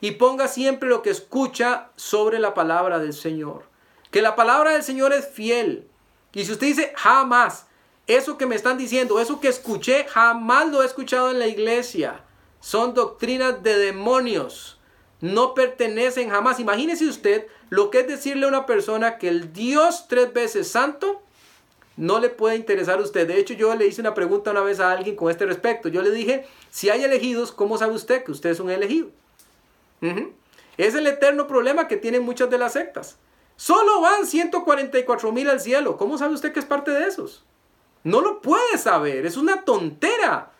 y 0.00 0.12
ponga 0.12 0.48
siempre 0.48 0.88
lo 0.88 1.02
que 1.02 1.10
escucha 1.10 1.90
sobre 1.96 2.38
la 2.38 2.54
palabra 2.54 2.98
del 2.98 3.12
Señor. 3.12 3.64
Que 4.10 4.22
la 4.22 4.36
palabra 4.36 4.72
del 4.72 4.82
Señor 4.82 5.12
es 5.12 5.28
fiel. 5.28 5.88
Y 6.32 6.44
si 6.44 6.52
usted 6.52 6.68
dice 6.68 6.92
jamás, 6.96 7.66
eso 8.06 8.38
que 8.38 8.46
me 8.46 8.54
están 8.54 8.78
diciendo, 8.78 9.20
eso 9.20 9.40
que 9.40 9.48
escuché, 9.48 10.04
jamás 10.08 10.68
lo 10.68 10.82
he 10.82 10.86
escuchado 10.86 11.30
en 11.30 11.38
la 11.38 11.46
iglesia. 11.46 12.24
Son 12.60 12.94
doctrinas 12.94 13.62
de 13.62 13.76
demonios. 13.76 14.77
No 15.20 15.54
pertenecen 15.54 16.30
jamás. 16.30 16.60
Imagínese 16.60 17.06
usted 17.06 17.46
lo 17.70 17.90
que 17.90 18.00
es 18.00 18.08
decirle 18.08 18.46
a 18.46 18.48
una 18.48 18.66
persona 18.66 19.18
que 19.18 19.28
el 19.28 19.52
Dios 19.52 20.06
tres 20.08 20.32
veces 20.32 20.68
santo 20.68 21.22
no 21.96 22.20
le 22.20 22.28
puede 22.28 22.56
interesar 22.56 22.98
a 22.98 23.02
usted. 23.02 23.26
De 23.26 23.38
hecho, 23.38 23.54
yo 23.54 23.74
le 23.74 23.86
hice 23.86 24.00
una 24.00 24.14
pregunta 24.14 24.52
una 24.52 24.62
vez 24.62 24.78
a 24.78 24.92
alguien 24.92 25.16
con 25.16 25.30
este 25.30 25.46
respecto. 25.46 25.88
Yo 25.88 26.00
le 26.00 26.12
dije, 26.12 26.46
si 26.70 26.90
hay 26.90 27.02
elegidos, 27.02 27.50
¿cómo 27.50 27.76
sabe 27.76 27.94
usted 27.94 28.22
que 28.22 28.30
usted 28.30 28.50
es 28.50 28.60
un 28.60 28.70
elegido? 28.70 29.08
Es 30.76 30.94
el 30.94 31.08
eterno 31.08 31.48
problema 31.48 31.88
que 31.88 31.96
tienen 31.96 32.22
muchas 32.22 32.48
de 32.50 32.58
las 32.58 32.74
sectas. 32.74 33.16
Solo 33.56 34.00
van 34.00 34.24
144 34.26 35.32
mil 35.32 35.50
al 35.50 35.60
cielo. 35.60 35.96
¿Cómo 35.96 36.16
sabe 36.16 36.34
usted 36.34 36.52
que 36.52 36.60
es 36.60 36.66
parte 36.66 36.92
de 36.92 37.08
esos? 37.08 37.44
No 38.04 38.20
lo 38.20 38.40
puede 38.40 38.78
saber. 38.78 39.26
Es 39.26 39.36
una 39.36 39.64
tontera. 39.64 40.52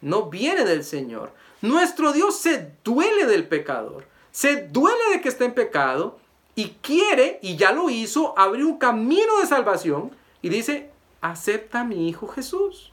No 0.00 0.30
viene 0.30 0.64
del 0.64 0.82
Señor. 0.82 1.32
Nuestro 1.62 2.12
Dios 2.12 2.36
se 2.38 2.72
duele 2.84 3.26
del 3.26 3.48
pecador. 3.48 4.06
Se 4.30 4.68
duele 4.68 5.10
de 5.12 5.20
que 5.20 5.28
esté 5.28 5.46
en 5.46 5.54
pecado 5.54 6.18
y 6.54 6.76
quiere, 6.82 7.38
y 7.42 7.56
ya 7.56 7.72
lo 7.72 7.90
hizo, 7.90 8.38
abrir 8.38 8.64
un 8.64 8.78
camino 8.78 9.40
de 9.40 9.46
salvación 9.46 10.10
y 10.42 10.48
dice, 10.48 10.90
acepta 11.20 11.80
a 11.80 11.84
mi 11.84 12.08
Hijo 12.08 12.28
Jesús. 12.28 12.92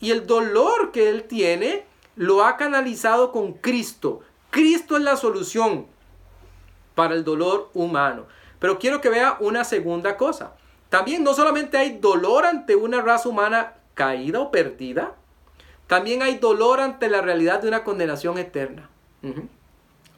Y 0.00 0.10
el 0.10 0.26
dolor 0.26 0.92
que 0.92 1.08
él 1.08 1.24
tiene 1.24 1.84
lo 2.16 2.44
ha 2.44 2.56
canalizado 2.56 3.32
con 3.32 3.52
Cristo. 3.52 4.20
Cristo 4.50 4.96
es 4.96 5.02
la 5.02 5.16
solución 5.16 5.86
para 6.94 7.14
el 7.14 7.24
dolor 7.24 7.70
humano. 7.74 8.26
Pero 8.58 8.78
quiero 8.78 9.00
que 9.00 9.08
vea 9.08 9.36
una 9.40 9.64
segunda 9.64 10.16
cosa. 10.16 10.54
También 10.88 11.22
no 11.22 11.34
solamente 11.34 11.78
hay 11.78 11.98
dolor 11.98 12.44
ante 12.44 12.76
una 12.76 13.00
raza 13.00 13.28
humana 13.28 13.74
caída 13.94 14.40
o 14.40 14.50
perdida, 14.50 15.14
también 15.90 16.22
hay 16.22 16.38
dolor 16.38 16.78
ante 16.78 17.08
la 17.08 17.20
realidad 17.20 17.60
de 17.60 17.66
una 17.66 17.82
condenación 17.82 18.38
eterna. 18.38 18.88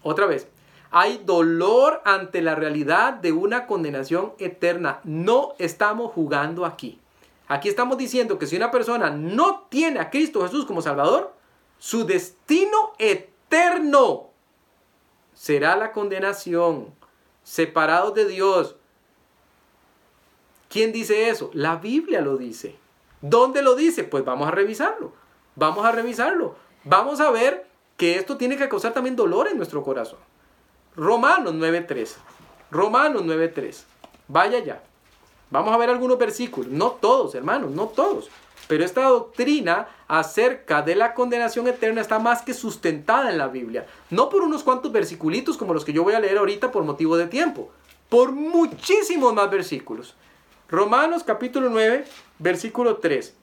Otra 0.03 0.27
vez, 0.27 0.47
hay 0.91 1.23
dolor 1.25 2.03
ante 2.05 2.43
la 2.43 2.55
realidad 2.55 3.15
de 3.15 3.33
una 3.33 3.67
condenación 3.67 4.35
eterna. 4.39 5.01
No 5.05 5.55
estamos 5.59 6.13
jugando 6.13 6.67
aquí. 6.67 7.01
Aquí 7.49 7.71
estamos 7.71 7.97
diciendo 7.97 8.39
que 8.39 8.47
si 8.47 8.55
una 8.55 8.71
persona 8.71 9.09
no 9.09 9.67
tiene 9.71 9.99
a 9.99 10.11
Cristo 10.11 10.43
Jesús 10.43 10.67
como 10.67 10.83
Salvador, 10.83 11.33
su 11.79 12.05
destino 12.05 12.93
eterno 12.99 14.29
será 15.33 15.75
la 15.77 15.93
condenación, 15.93 16.93
separados 17.45 18.13
de 18.13 18.27
Dios. 18.27 18.77
¿Quién 20.69 20.93
dice 20.93 21.31
eso? 21.31 21.51
La 21.55 21.77
Biblia 21.77 22.21
lo 22.21 22.37
dice. 22.37 22.77
¿Dónde 23.23 23.63
lo 23.63 23.75
dice? 23.75 24.05
Pues 24.05 24.23
vamos 24.23 24.49
a 24.49 24.51
revisarlo. 24.51 25.22
Vamos 25.55 25.85
a 25.85 25.93
revisarlo. 25.93 26.57
Vamos 26.85 27.21
a 27.21 27.31
ver 27.31 27.67
que 27.97 28.17
esto 28.17 28.37
tiene 28.37 28.57
que 28.57 28.69
causar 28.69 28.93
también 28.93 29.17
dolor 29.17 29.49
en 29.49 29.57
nuestro 29.57 29.83
corazón. 29.83 30.19
Romanos 30.97 31.55
9.3. 31.55 32.17
Romanos 32.71 33.23
9.3. 33.23 33.85
Vaya 34.29 34.59
ya. 34.59 34.83
Vamos 35.51 35.75
a 35.75 35.77
ver 35.77 35.91
algunos 35.91 36.19
versículos. 36.19 36.71
No 36.71 36.93
todos, 36.93 37.35
hermanos, 37.35 37.71
no 37.71 37.87
todos. 37.89 38.31
Pero 38.69 38.85
esta 38.85 39.03
doctrina 39.03 39.89
acerca 40.09 40.83
de 40.83 40.95
la 40.95 41.15
condenación 41.15 41.69
eterna 41.69 42.01
está 42.01 42.19
más 42.19 42.43
que 42.43 42.55
sustentada 42.55 43.31
en 43.31 43.39
la 43.39 43.49
Biblia. 43.49 43.87
No 44.11 44.29
por 44.29 44.43
unos 44.43 44.63
cuantos 44.63 44.91
versiculitos 44.93 45.59
como 45.59 45.75
los 45.75 45.85
que 45.85 45.93
yo 45.93 46.03
voy 46.03 46.15
a 46.15 46.21
leer 46.21 46.39
ahorita 46.39 46.73
por 46.73 46.85
motivo 46.85 47.17
de 47.17 47.27
tiempo. 47.27 47.71
Por 48.09 48.33
muchísimos 48.33 49.35
más 49.35 49.51
versículos. 49.51 50.15
Romanos 50.69 51.23
capítulo 51.23 51.69
9, 51.69 52.05
versículo 52.39 52.97
3. 52.97 53.35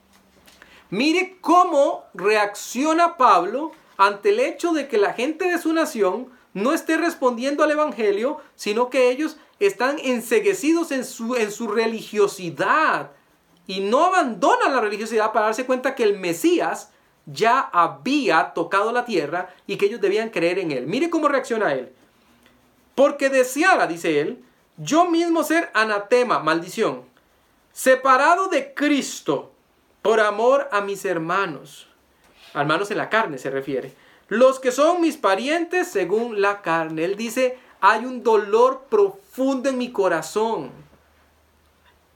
Mire 0.89 1.37
cómo 1.41 2.05
reacciona 2.13 3.17
Pablo 3.17 3.71
ante 3.97 4.29
el 4.29 4.39
hecho 4.39 4.73
de 4.73 4.87
que 4.87 4.97
la 4.97 5.13
gente 5.13 5.45
de 5.45 5.59
su 5.59 5.71
nación 5.73 6.29
no 6.53 6.73
esté 6.73 6.97
respondiendo 6.97 7.63
al 7.63 7.71
Evangelio, 7.71 8.39
sino 8.55 8.89
que 8.89 9.11
ellos 9.11 9.37
están 9.59 9.99
enseguecidos 9.99 10.91
en 10.91 11.05
su, 11.05 11.35
en 11.35 11.51
su 11.51 11.67
religiosidad 11.67 13.11
y 13.67 13.81
no 13.81 14.05
abandonan 14.05 14.73
la 14.73 14.81
religiosidad 14.81 15.31
para 15.31 15.47
darse 15.47 15.65
cuenta 15.65 15.93
que 15.93 16.03
el 16.03 16.17
Mesías 16.17 16.91
ya 17.27 17.59
había 17.59 18.53
tocado 18.55 18.91
la 18.91 19.05
tierra 19.05 19.53
y 19.67 19.77
que 19.77 19.85
ellos 19.85 20.01
debían 20.01 20.29
creer 20.29 20.57
en 20.57 20.71
él. 20.71 20.87
Mire 20.87 21.11
cómo 21.11 21.27
reacciona 21.27 21.73
él. 21.73 21.93
Porque 22.95 23.29
deseara, 23.29 23.85
dice 23.85 24.19
él, 24.19 24.43
yo 24.77 25.07
mismo 25.07 25.43
ser 25.43 25.69
anatema, 25.75 26.39
maldición, 26.39 27.03
separado 27.71 28.47
de 28.47 28.73
Cristo 28.73 29.51
por 30.01 30.19
amor 30.19 30.69
a 30.71 30.81
mis 30.81 31.05
hermanos. 31.05 31.87
Hermanos 32.53 32.91
en 32.91 32.97
la 32.97 33.09
carne 33.09 33.37
se 33.37 33.49
refiere 33.49 33.93
los 34.29 34.59
que 34.59 34.71
son 34.71 35.01
mis 35.01 35.17
parientes 35.17 35.87
según 35.87 36.39
la 36.39 36.61
carne. 36.61 37.03
Él 37.03 37.17
dice, 37.17 37.57
hay 37.81 38.05
un 38.05 38.23
dolor 38.23 38.85
profundo 38.89 39.69
en 39.69 39.77
mi 39.77 39.91
corazón. 39.91 40.71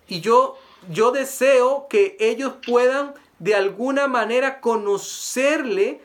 Y 0.07 0.21
yo, 0.21 0.57
yo 0.91 1.11
deseo 1.11 1.87
que 1.89 2.15
ellos 2.19 2.53
puedan 2.65 3.15
de 3.39 3.55
alguna 3.55 4.07
manera 4.07 4.61
conocerle. 4.61 6.01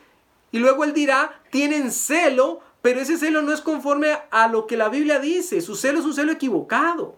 Y 0.51 0.59
luego 0.59 0.83
él 0.85 0.95
dirá, 0.95 1.43
tienen 1.51 1.93
celo, 1.93 2.61
pero 2.81 3.01
ese 3.01 3.19
celo 3.19 3.43
no 3.43 3.53
es 3.53 3.61
conforme 3.61 4.19
a 4.31 4.49
lo 4.49 4.67
que 4.67 4.79
la 4.79 4.89
Biblia 4.89 5.19
dice. 5.19 5.61
Su 5.61 5.77
celo 5.77 5.99
es 5.99 6.07
un 6.07 6.15
celo 6.15 6.33
equivocado. 6.33 7.17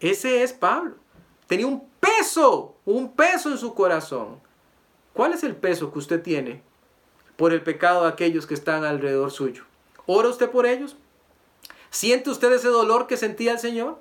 Ese 0.00 0.42
es 0.42 0.52
Pablo. 0.52 0.96
Tenía 1.46 1.68
un 1.68 1.86
peso, 2.04 2.76
un 2.84 3.12
peso 3.12 3.50
en 3.50 3.58
su 3.58 3.74
corazón. 3.74 4.40
¿Cuál 5.12 5.32
es 5.32 5.44
el 5.44 5.56
peso 5.56 5.92
que 5.92 5.98
usted 5.98 6.22
tiene 6.22 6.62
por 7.36 7.52
el 7.52 7.62
pecado 7.62 8.02
de 8.02 8.08
aquellos 8.08 8.46
que 8.46 8.54
están 8.54 8.84
alrededor 8.84 9.30
suyo. 9.30 9.64
¿Ora 10.06 10.28
usted 10.28 10.50
por 10.50 10.66
ellos? 10.66 10.96
¿Siente 11.90 12.30
usted 12.30 12.52
ese 12.52 12.68
dolor 12.68 13.06
que 13.06 13.16
sentía 13.16 13.52
el 13.52 13.58
Señor? 13.58 14.00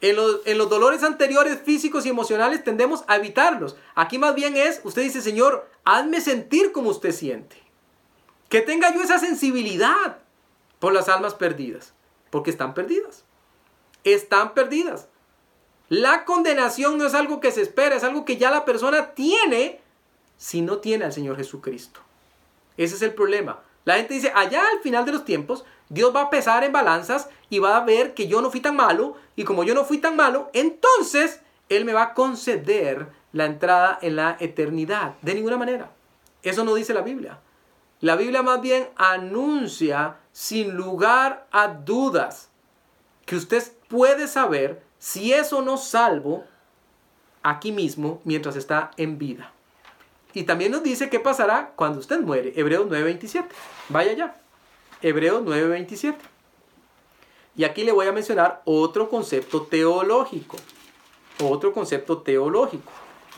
En 0.00 0.16
los, 0.16 0.40
en 0.46 0.56
los, 0.56 0.70
dolores 0.70 1.02
anteriores 1.02 1.60
físicos 1.62 2.06
y 2.06 2.08
emocionales 2.08 2.64
tendemos 2.64 3.04
a 3.06 3.16
evitarlos. 3.16 3.76
Aquí 3.94 4.18
más 4.18 4.34
bien 4.34 4.56
es, 4.56 4.80
usted 4.82 5.02
dice, 5.02 5.20
Señor, 5.20 5.68
hazme 5.84 6.20
sentir 6.22 6.72
como 6.72 6.90
usted 6.90 7.12
siente. 7.12 7.56
Que 8.48 8.62
tenga 8.62 8.94
yo 8.94 9.02
esa 9.02 9.18
sensibilidad 9.18 10.18
por 10.78 10.94
las 10.94 11.08
almas 11.08 11.34
perdidas. 11.34 11.92
Porque 12.30 12.50
están 12.50 12.72
perdidas. 12.72 13.24
Están 14.02 14.54
perdidas. 14.54 15.08
La 15.90 16.24
condenación 16.24 16.98
no 16.98 17.06
es 17.06 17.14
algo 17.14 17.40
que 17.40 17.50
se 17.50 17.62
espera, 17.62 17.96
es 17.96 18.04
algo 18.04 18.24
que 18.24 18.36
ya 18.36 18.52
la 18.52 18.64
persona 18.64 19.10
tiene 19.10 19.80
si 20.36 20.62
no 20.62 20.78
tiene 20.78 21.04
al 21.04 21.12
Señor 21.12 21.36
Jesucristo. 21.36 21.98
Ese 22.76 22.94
es 22.94 23.02
el 23.02 23.12
problema. 23.12 23.58
La 23.84 23.96
gente 23.96 24.14
dice, 24.14 24.30
allá 24.32 24.62
al 24.72 24.78
final 24.82 25.04
de 25.04 25.10
los 25.10 25.24
tiempos, 25.24 25.64
Dios 25.88 26.14
va 26.14 26.22
a 26.22 26.30
pesar 26.30 26.62
en 26.62 26.70
balanzas 26.70 27.28
y 27.48 27.58
va 27.58 27.76
a 27.76 27.84
ver 27.84 28.14
que 28.14 28.28
yo 28.28 28.40
no 28.40 28.52
fui 28.52 28.60
tan 28.60 28.76
malo. 28.76 29.16
Y 29.34 29.42
como 29.42 29.64
yo 29.64 29.74
no 29.74 29.84
fui 29.84 29.98
tan 29.98 30.14
malo, 30.14 30.48
entonces 30.52 31.40
Él 31.68 31.84
me 31.84 31.92
va 31.92 32.02
a 32.02 32.14
conceder 32.14 33.08
la 33.32 33.46
entrada 33.46 33.98
en 34.00 34.14
la 34.14 34.36
eternidad. 34.38 35.14
De 35.22 35.34
ninguna 35.34 35.56
manera. 35.56 35.90
Eso 36.44 36.62
no 36.62 36.74
dice 36.76 36.94
la 36.94 37.02
Biblia. 37.02 37.40
La 37.98 38.14
Biblia 38.14 38.44
más 38.44 38.60
bien 38.60 38.88
anuncia 38.94 40.18
sin 40.30 40.76
lugar 40.76 41.48
a 41.50 41.66
dudas 41.66 42.48
que 43.26 43.34
usted 43.34 43.64
puede 43.88 44.28
saber 44.28 44.88
si 45.00 45.32
es 45.32 45.52
o 45.52 45.62
no 45.62 45.78
salvo 45.78 46.44
aquí 47.42 47.72
mismo 47.72 48.20
mientras 48.24 48.54
está 48.54 48.92
en 48.96 49.18
vida. 49.18 49.52
Y 50.32 50.44
también 50.44 50.70
nos 50.70 50.84
dice 50.84 51.10
qué 51.10 51.18
pasará 51.18 51.72
cuando 51.74 51.98
usted 51.98 52.20
muere. 52.20 52.52
Hebreos 52.54 52.86
9:27. 52.88 53.48
Vaya 53.88 54.12
ya. 54.12 54.40
Hebreos 55.02 55.42
9:27. 55.42 56.16
Y 57.56 57.64
aquí 57.64 57.82
le 57.82 57.92
voy 57.92 58.06
a 58.06 58.12
mencionar 58.12 58.62
otro 58.64 59.08
concepto 59.08 59.62
teológico. 59.62 60.56
Otro 61.42 61.72
concepto 61.72 62.18
teológico. 62.18 62.92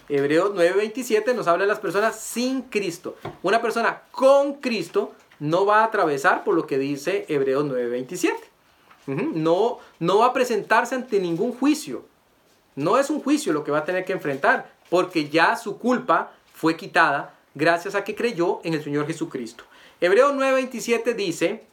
Hebreos 0.09 0.53
9:27 0.55 1.33
nos 1.35 1.47
habla 1.47 1.65
de 1.65 1.69
las 1.69 1.81
personas 1.81 2.21
sin 2.21 2.63
Cristo. 2.63 3.17
Una 3.43 3.63
persona 3.63 4.03
con 4.11 4.55
Cristo 4.55 5.13
no 5.39 5.65
va 5.65 5.81
a 5.81 5.85
atravesar 5.85 6.45
por 6.45 6.55
lo 6.55 6.67
que 6.67 6.77
dice 6.77 7.25
Hebreos 7.29 7.65
9:27. 7.65 8.52
No, 9.07 9.79
no 9.99 10.19
va 10.19 10.27
a 10.27 10.33
presentarse 10.33 10.95
ante 10.95 11.19
ningún 11.19 11.53
juicio. 11.53 12.05
No 12.77 12.99
es 12.99 13.11
un 13.11 13.21
juicio 13.21 13.53
lo 13.53 13.65
que 13.65 13.71
va 13.71 13.79
a 13.79 13.85
tener 13.85 14.05
que 14.05 14.13
enfrentar, 14.13 14.73
porque 14.89 15.29
ya 15.29 15.57
su 15.57 15.79
culpa 15.79 16.33
fue 16.55 16.77
quitada 16.77 17.35
gracias 17.55 17.95
a 17.95 18.05
que 18.05 18.15
creyó 18.15 18.61
en 18.65 18.75
el 18.75 18.83
Señor 18.83 19.07
Jesucristo. 19.07 19.65
Hebreos 20.01 20.33
9:27 20.35 21.15
dice, 21.15 21.65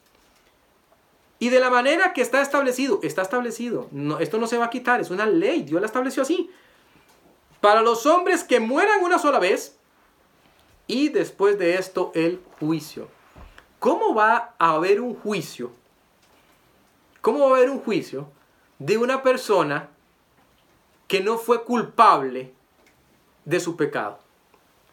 y 1.40 1.50
de 1.50 1.60
la 1.60 1.70
manera 1.70 2.12
que 2.14 2.22
está 2.22 2.42
establecido, 2.42 3.00
está 3.02 3.22
establecido, 3.22 3.88
no, 3.92 4.20
esto 4.20 4.38
no 4.38 4.48
se 4.48 4.58
va 4.58 4.66
a 4.66 4.70
quitar, 4.70 5.00
es 5.00 5.10
una 5.10 5.26
ley, 5.26 5.64
Dios 5.64 5.80
la 5.80 5.88
estableció 5.88 6.24
así. 6.24 6.50
Para 7.62 7.82
los 7.82 8.06
hombres 8.06 8.44
que 8.44 8.60
mueran 8.60 9.04
una 9.04 9.20
sola 9.20 9.40
vez 9.40 9.78
y 10.88 11.10
después 11.10 11.58
de 11.58 11.76
esto 11.76 12.12
el 12.14 12.42
juicio. 12.60 13.08
¿Cómo 13.80 14.14
va 14.14 14.56
a 14.60 14.74
haber 14.74 15.00
un 15.00 15.16
juicio? 15.16 15.72
¿Cómo 17.22 17.40
va 17.50 17.56
a 17.56 17.58
haber 17.58 17.70
un 17.70 17.80
juicio 17.80 18.30
de 18.78 18.98
una 18.98 19.22
persona 19.24 19.90
que 21.08 21.22
no 21.22 21.38
fue 21.38 21.64
culpable 21.64 22.54
de 23.46 23.60
su 23.60 23.76
pecado? 23.76 24.20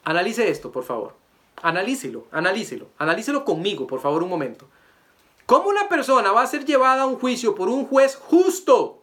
Analice 0.04 0.48
esto, 0.50 0.72
por 0.72 0.84
favor. 0.84 1.14
Analícelo, 1.62 2.26
analícelo, 2.32 2.88
analícelo 2.98 3.44
conmigo, 3.44 3.86
por 3.86 4.00
favor, 4.00 4.22
un 4.22 4.28
momento. 4.28 4.66
¿Cómo 5.46 5.68
una 5.68 5.88
persona 5.88 6.32
va 6.32 6.42
a 6.42 6.46
ser 6.46 6.64
llevada 6.64 7.02
a 7.02 7.06
un 7.06 7.18
juicio 7.18 7.54
por 7.54 7.68
un 7.68 7.86
juez 7.86 8.16
justo? 8.16 8.98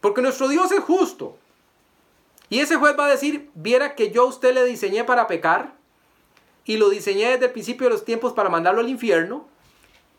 Porque 0.00 0.22
nuestro 0.22 0.48
Dios 0.48 0.70
es 0.72 0.80
justo. 0.80 1.36
Y 2.50 2.60
ese 2.60 2.76
juez 2.76 2.98
va 2.98 3.06
a 3.06 3.10
decir, 3.10 3.50
viera 3.54 3.94
que 3.94 4.10
yo 4.10 4.22
a 4.22 4.26
usted 4.26 4.52
le 4.52 4.64
diseñé 4.64 5.04
para 5.04 5.26
pecar 5.26 5.74
y 6.64 6.76
lo 6.76 6.90
diseñé 6.90 7.30
desde 7.30 7.46
el 7.46 7.52
principio 7.52 7.86
de 7.86 7.94
los 7.94 8.04
tiempos 8.04 8.32
para 8.32 8.50
mandarlo 8.50 8.80
al 8.80 8.88
infierno, 8.88 9.46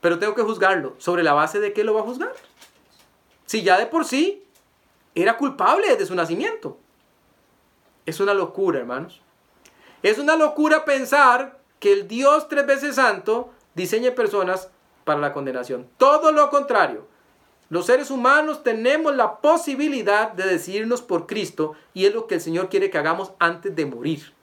pero 0.01 0.20
tengo 0.20 0.36
que 0.36 0.41
juzgarlo. 0.41 0.96
¿Sobre 0.98 1.24
la 1.24 1.34
base 1.34 1.60
de 1.60 1.74
qué 1.74 1.84
lo 1.84 1.93
va 1.93 2.01
a 2.01 2.05
juzgar? 2.05 2.34
Si 3.46 3.63
ya 3.63 3.77
de 3.77 3.86
por 3.86 4.05
sí 4.05 4.43
era 5.15 5.38
culpable 5.38 5.88
desde 5.89 6.05
su 6.05 6.15
nacimiento. 6.15 6.77
Es 8.05 8.20
una 8.20 8.34
locura, 8.34 8.79
hermanos. 8.79 9.22
Es 10.03 10.17
una 10.17 10.36
locura 10.36 10.84
pensar 10.84 11.60
que 11.79 11.93
el 11.93 12.08
Dios 12.08 12.48
tres 12.48 12.65
veces 12.65 12.96
santo 12.96 13.51
diseñe 13.75 14.11
personas 14.11 14.70
para 15.03 15.20
la 15.20 15.33
condenación. 15.33 15.87
Todo 15.98 16.31
lo 16.31 16.50
contrario. 16.50 17.05
Los 17.70 17.85
seres 17.85 18.11
humanos 18.11 18.64
tenemos 18.64 19.16
la 19.16 19.37
posibilidad 19.37 20.31
de 20.31 20.46
decidirnos 20.46 21.01
por 21.01 21.25
Cristo 21.25 21.74
y 21.94 22.05
es 22.05 22.14
lo 22.14 22.27
que 22.27 22.35
el 22.35 22.42
Señor 22.42 22.70
quiere 22.70 22.90
que 22.90 22.98
hagamos 22.98 23.31
antes 23.40 23.75
de 23.75 23.85
morir. 23.85 24.33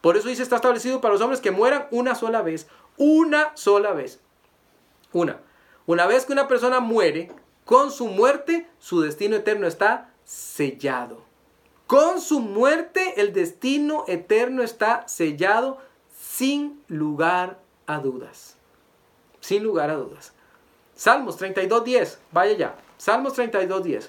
Por 0.00 0.16
eso 0.16 0.28
dice, 0.28 0.42
está 0.42 0.56
establecido 0.56 1.00
para 1.00 1.12
los 1.12 1.20
hombres 1.20 1.40
que 1.40 1.50
mueran 1.50 1.86
una 1.90 2.14
sola 2.14 2.40
vez. 2.40 2.68
Una 2.96 3.50
sola 3.54 3.92
vez. 3.92 4.20
Una. 5.12 5.40
Una 5.86 6.06
vez 6.06 6.26
que 6.26 6.32
una 6.32 6.48
persona 6.48 6.80
muere, 6.80 7.30
con 7.64 7.90
su 7.90 8.06
muerte 8.08 8.68
su 8.78 9.00
destino 9.00 9.36
eterno 9.36 9.66
está 9.66 10.10
sellado. 10.24 11.22
Con 11.86 12.20
su 12.20 12.40
muerte 12.40 13.20
el 13.20 13.32
destino 13.32 14.04
eterno 14.06 14.62
está 14.62 15.08
sellado 15.08 15.78
sin 16.18 16.82
lugar 16.88 17.58
a 17.86 17.98
dudas 17.98 18.58
sin 19.40 19.62
lugar 19.62 19.90
a 19.90 19.94
dudas. 19.94 20.32
Salmos 20.94 21.40
32.10, 21.40 22.18
vaya 22.32 22.52
ya, 22.52 22.74
Salmos 22.98 23.38
32.10. 23.38 24.08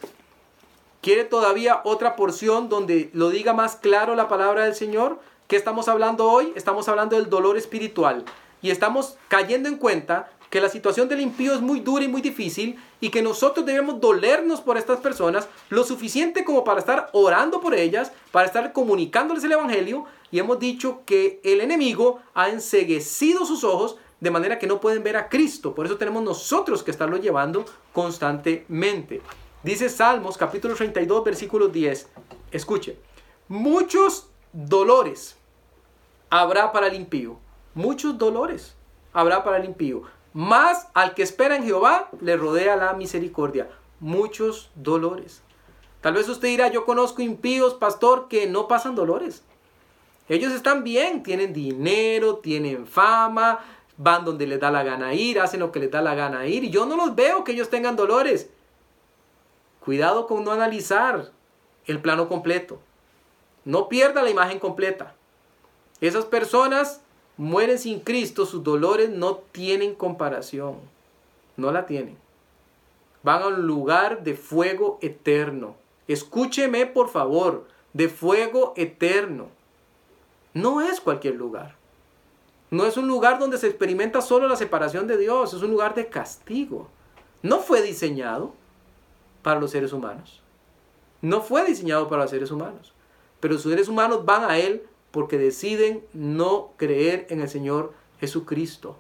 ¿Quiere 1.02 1.24
todavía 1.24 1.82
otra 1.86 2.16
porción 2.16 2.68
donde 2.68 3.10
lo 3.14 3.30
diga 3.30 3.54
más 3.54 3.78
claro 3.78 4.16
la 4.16 4.28
palabra 4.28 4.66
del 4.66 4.76
Señor? 4.76 5.20
¿Qué 5.48 5.56
estamos 5.56 5.88
hablando 5.88 6.30
hoy? 6.30 6.52
Estamos 6.56 6.90
hablando 6.90 7.16
del 7.16 7.30
dolor 7.30 7.58
espiritual 7.58 8.26
y 8.62 8.72
estamos 8.72 9.18
cayendo 9.30 9.70
en 9.70 9.78
cuenta 9.78 10.30
que 10.50 10.62
la 10.62 10.70
situación 10.70 11.08
del 11.08 11.22
impío 11.22 11.54
es 11.54 11.62
muy 11.62 11.80
dura 11.80 12.04
y 12.04 12.08
muy 12.08 12.22
difícil 12.22 12.80
y 13.00 13.10
que 13.10 13.22
nosotros 13.22 13.66
debemos 13.66 14.02
dolernos 14.02 14.62
por 14.62 14.78
estas 14.78 15.00
personas 15.00 15.48
lo 15.70 15.84
suficiente 15.84 16.44
como 16.44 16.64
para 16.64 16.80
estar 16.80 17.10
orando 17.14 17.62
por 17.62 17.76
ellas, 17.76 18.12
para 18.32 18.48
estar 18.48 18.74
comunicándoles 18.74 19.44
el 19.44 19.52
Evangelio 19.52 20.06
y 20.32 20.40
hemos 20.40 20.60
dicho 20.60 21.02
que 21.06 21.40
el 21.44 21.62
enemigo 21.62 22.20
ha 22.34 22.50
enseguecido 22.50 23.46
sus 23.46 23.64
ojos 23.64 23.98
de 24.20 24.32
manera 24.32 24.60
que 24.60 24.68
no 24.68 24.82
pueden 24.82 25.04
ver 25.04 25.18
a 25.18 25.30
Cristo. 25.30 25.74
Por 25.74 25.86
eso 25.86 25.98
tenemos 25.98 26.24
nosotros 26.24 26.84
que 26.84 26.92
estarlo 26.92 27.18
llevando 27.18 27.66
constantemente. 27.94 29.22
Dice 29.64 29.90
Salmos 29.90 30.38
capítulo 30.38 30.76
32 30.76 31.24
versículo 31.24 31.68
10. 31.68 32.08
Escuche, 32.52 32.98
muchos 33.48 34.28
dolores 34.52 35.38
habrá 36.30 36.72
para 36.72 36.88
el 36.88 36.96
impío. 36.96 37.40
Muchos 37.76 38.18
dolores 38.18 38.76
habrá 39.14 39.44
para 39.44 39.58
el 39.58 39.66
impío. 39.66 40.04
Más 40.34 40.88
al 40.94 41.16
que 41.16 41.24
espera 41.24 41.56
en 41.56 41.64
Jehová 41.64 42.10
le 42.22 42.38
rodea 42.38 42.76
la 42.76 42.94
misericordia. 42.94 43.70
Muchos 44.00 44.72
dolores. 44.76 45.42
Tal 46.02 46.14
vez 46.14 46.30
usted 46.30 46.48
dirá, 46.48 46.70
yo 46.70 46.86
conozco 46.86 47.22
impíos, 47.22 47.74
pastor, 47.74 48.28
que 48.30 48.48
no 48.48 48.68
pasan 48.68 48.96
dolores. 48.96 49.44
Ellos 50.30 50.54
están 50.54 50.84
bien, 50.84 51.24
tienen 51.24 51.54
dinero, 51.54 52.38
tienen 52.38 52.86
fama, 52.86 53.60
van 53.98 54.24
donde 54.24 54.48
les 54.48 54.60
da 54.60 54.72
la 54.72 54.84
gana 54.84 55.14
ir, 55.14 55.40
hacen 55.40 55.60
lo 55.60 55.72
que 55.72 55.80
les 55.80 55.92
da 55.92 56.02
la 56.02 56.16
gana 56.16 56.46
ir. 56.46 56.64
Y 56.64 56.70
yo 56.70 56.86
no 56.86 56.96
los 56.96 57.16
veo 57.16 57.44
que 57.44 57.52
ellos 57.52 57.70
tengan 57.70 57.96
dolores. 57.96 58.50
Cuidado 59.84 60.28
con 60.28 60.44
no 60.44 60.52
analizar 60.52 61.32
el 61.86 62.00
plano 62.00 62.30
completo. 62.30 62.80
No 63.66 63.90
pierda 63.90 64.22
la 64.22 64.30
imagen 64.30 64.60
completa. 64.60 65.16
Esas 66.00 66.26
personas 66.26 67.02
mueren 67.40 67.80
sin 67.80 68.02
Cristo, 68.02 68.46
sus 68.46 68.66
dolores 68.66 69.10
no 69.10 69.38
tienen 69.38 69.96
comparación. 69.96 70.76
No 71.56 71.72
la 71.72 71.86
tienen. 71.86 72.18
Van 73.24 73.42
a 73.42 73.48
un 73.48 73.66
lugar 73.66 74.24
de 74.24 74.36
fuego 74.36 75.00
eterno. 75.02 75.76
Escúcheme 76.10 76.86
por 76.86 77.10
favor, 77.10 77.66
de 77.94 78.10
fuego 78.10 78.74
eterno. 78.76 79.48
No 80.54 80.82
es 80.82 81.00
cualquier 81.00 81.36
lugar. 81.36 81.76
No 82.72 82.86
es 82.86 82.98
un 82.98 83.08
lugar 83.08 83.40
donde 83.40 83.58
se 83.58 83.68
experimenta 83.68 84.20
solo 84.20 84.50
la 84.50 84.58
separación 84.58 85.08
de 85.08 85.18
Dios, 85.18 85.54
es 85.54 85.62
un 85.62 85.72
lugar 85.72 85.96
de 85.96 86.08
castigo. 86.08 86.90
No 87.42 87.60
fue 87.60 87.82
diseñado 87.82 88.52
para 89.44 89.62
los 89.62 89.72
seres 89.72 89.94
humanos. 89.94 90.42
No 91.22 91.40
fue 91.42 91.64
diseñado 91.64 92.10
para 92.10 92.24
los 92.24 92.32
seres 92.32 92.52
humanos. 92.52 92.92
Pero 93.40 93.54
los 93.54 93.64
seres 93.64 93.88
humanos 93.88 94.26
van 94.26 94.44
a 94.44 94.58
Él 94.58 94.84
porque 95.12 95.38
deciden 95.38 96.04
no 96.14 96.72
creer 96.78 97.28
en 97.30 97.42
el 97.42 97.50
Señor 97.50 97.94
Jesucristo. 98.20 98.96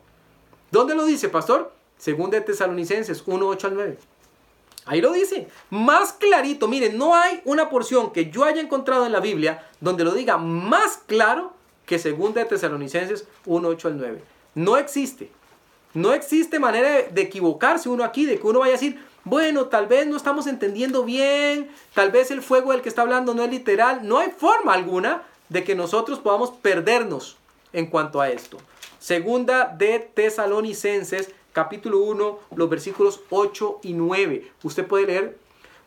¿Dónde 0.71 0.95
lo 0.95 1.05
dice, 1.05 1.29
pastor? 1.29 1.73
Según 1.97 2.29
de 2.29 2.41
Tesalonicenses 2.41 3.23
1, 3.25 3.47
8 3.47 3.67
al 3.67 3.73
9. 3.75 3.97
Ahí 4.85 5.01
lo 5.01 5.11
dice. 5.11 5.47
Más 5.69 6.13
clarito. 6.13 6.67
Miren, 6.67 6.97
no 6.97 7.15
hay 7.15 7.41
una 7.45 7.69
porción 7.69 8.11
que 8.11 8.31
yo 8.31 8.43
haya 8.43 8.61
encontrado 8.61 9.05
en 9.05 9.11
la 9.11 9.19
Biblia 9.19 9.67
donde 9.79 10.03
lo 10.03 10.13
diga 10.13 10.37
más 10.37 11.01
claro 11.05 11.53
que 11.85 11.99
segunda 11.99 12.41
de 12.41 12.47
Tesalonicenses 12.47 13.27
1, 13.45 13.67
8 13.67 13.87
al 13.87 13.97
9. 13.97 14.21
No 14.55 14.77
existe. 14.77 15.31
No 15.93 16.13
existe 16.13 16.59
manera 16.59 17.03
de 17.09 17.21
equivocarse 17.21 17.89
uno 17.89 18.03
aquí, 18.03 18.25
de 18.25 18.39
que 18.39 18.47
uno 18.47 18.59
vaya 18.59 18.73
a 18.73 18.77
decir, 18.77 19.03
bueno, 19.23 19.65
tal 19.65 19.87
vez 19.87 20.07
no 20.07 20.17
estamos 20.17 20.47
entendiendo 20.47 21.03
bien, 21.03 21.69
tal 21.93 22.11
vez 22.11 22.31
el 22.31 22.41
fuego 22.41 22.71
del 22.71 22.81
que 22.81 22.89
está 22.89 23.01
hablando 23.01 23.33
no 23.33 23.43
es 23.43 23.49
literal. 23.49 24.07
No 24.07 24.19
hay 24.19 24.31
forma 24.31 24.73
alguna 24.73 25.23
de 25.49 25.63
que 25.63 25.75
nosotros 25.75 26.19
podamos 26.19 26.51
perdernos 26.51 27.37
en 27.73 27.87
cuanto 27.87 28.21
a 28.21 28.29
esto. 28.29 28.57
Segunda 28.99 29.65
de 29.65 29.99
Tesalonicenses, 29.99 31.31
capítulo 31.53 31.99
1, 31.99 32.39
los 32.55 32.69
versículos 32.69 33.21
8 33.29 33.79
y 33.83 33.93
9. 33.93 34.51
Usted 34.63 34.87
puede 34.87 35.07
leer 35.07 35.37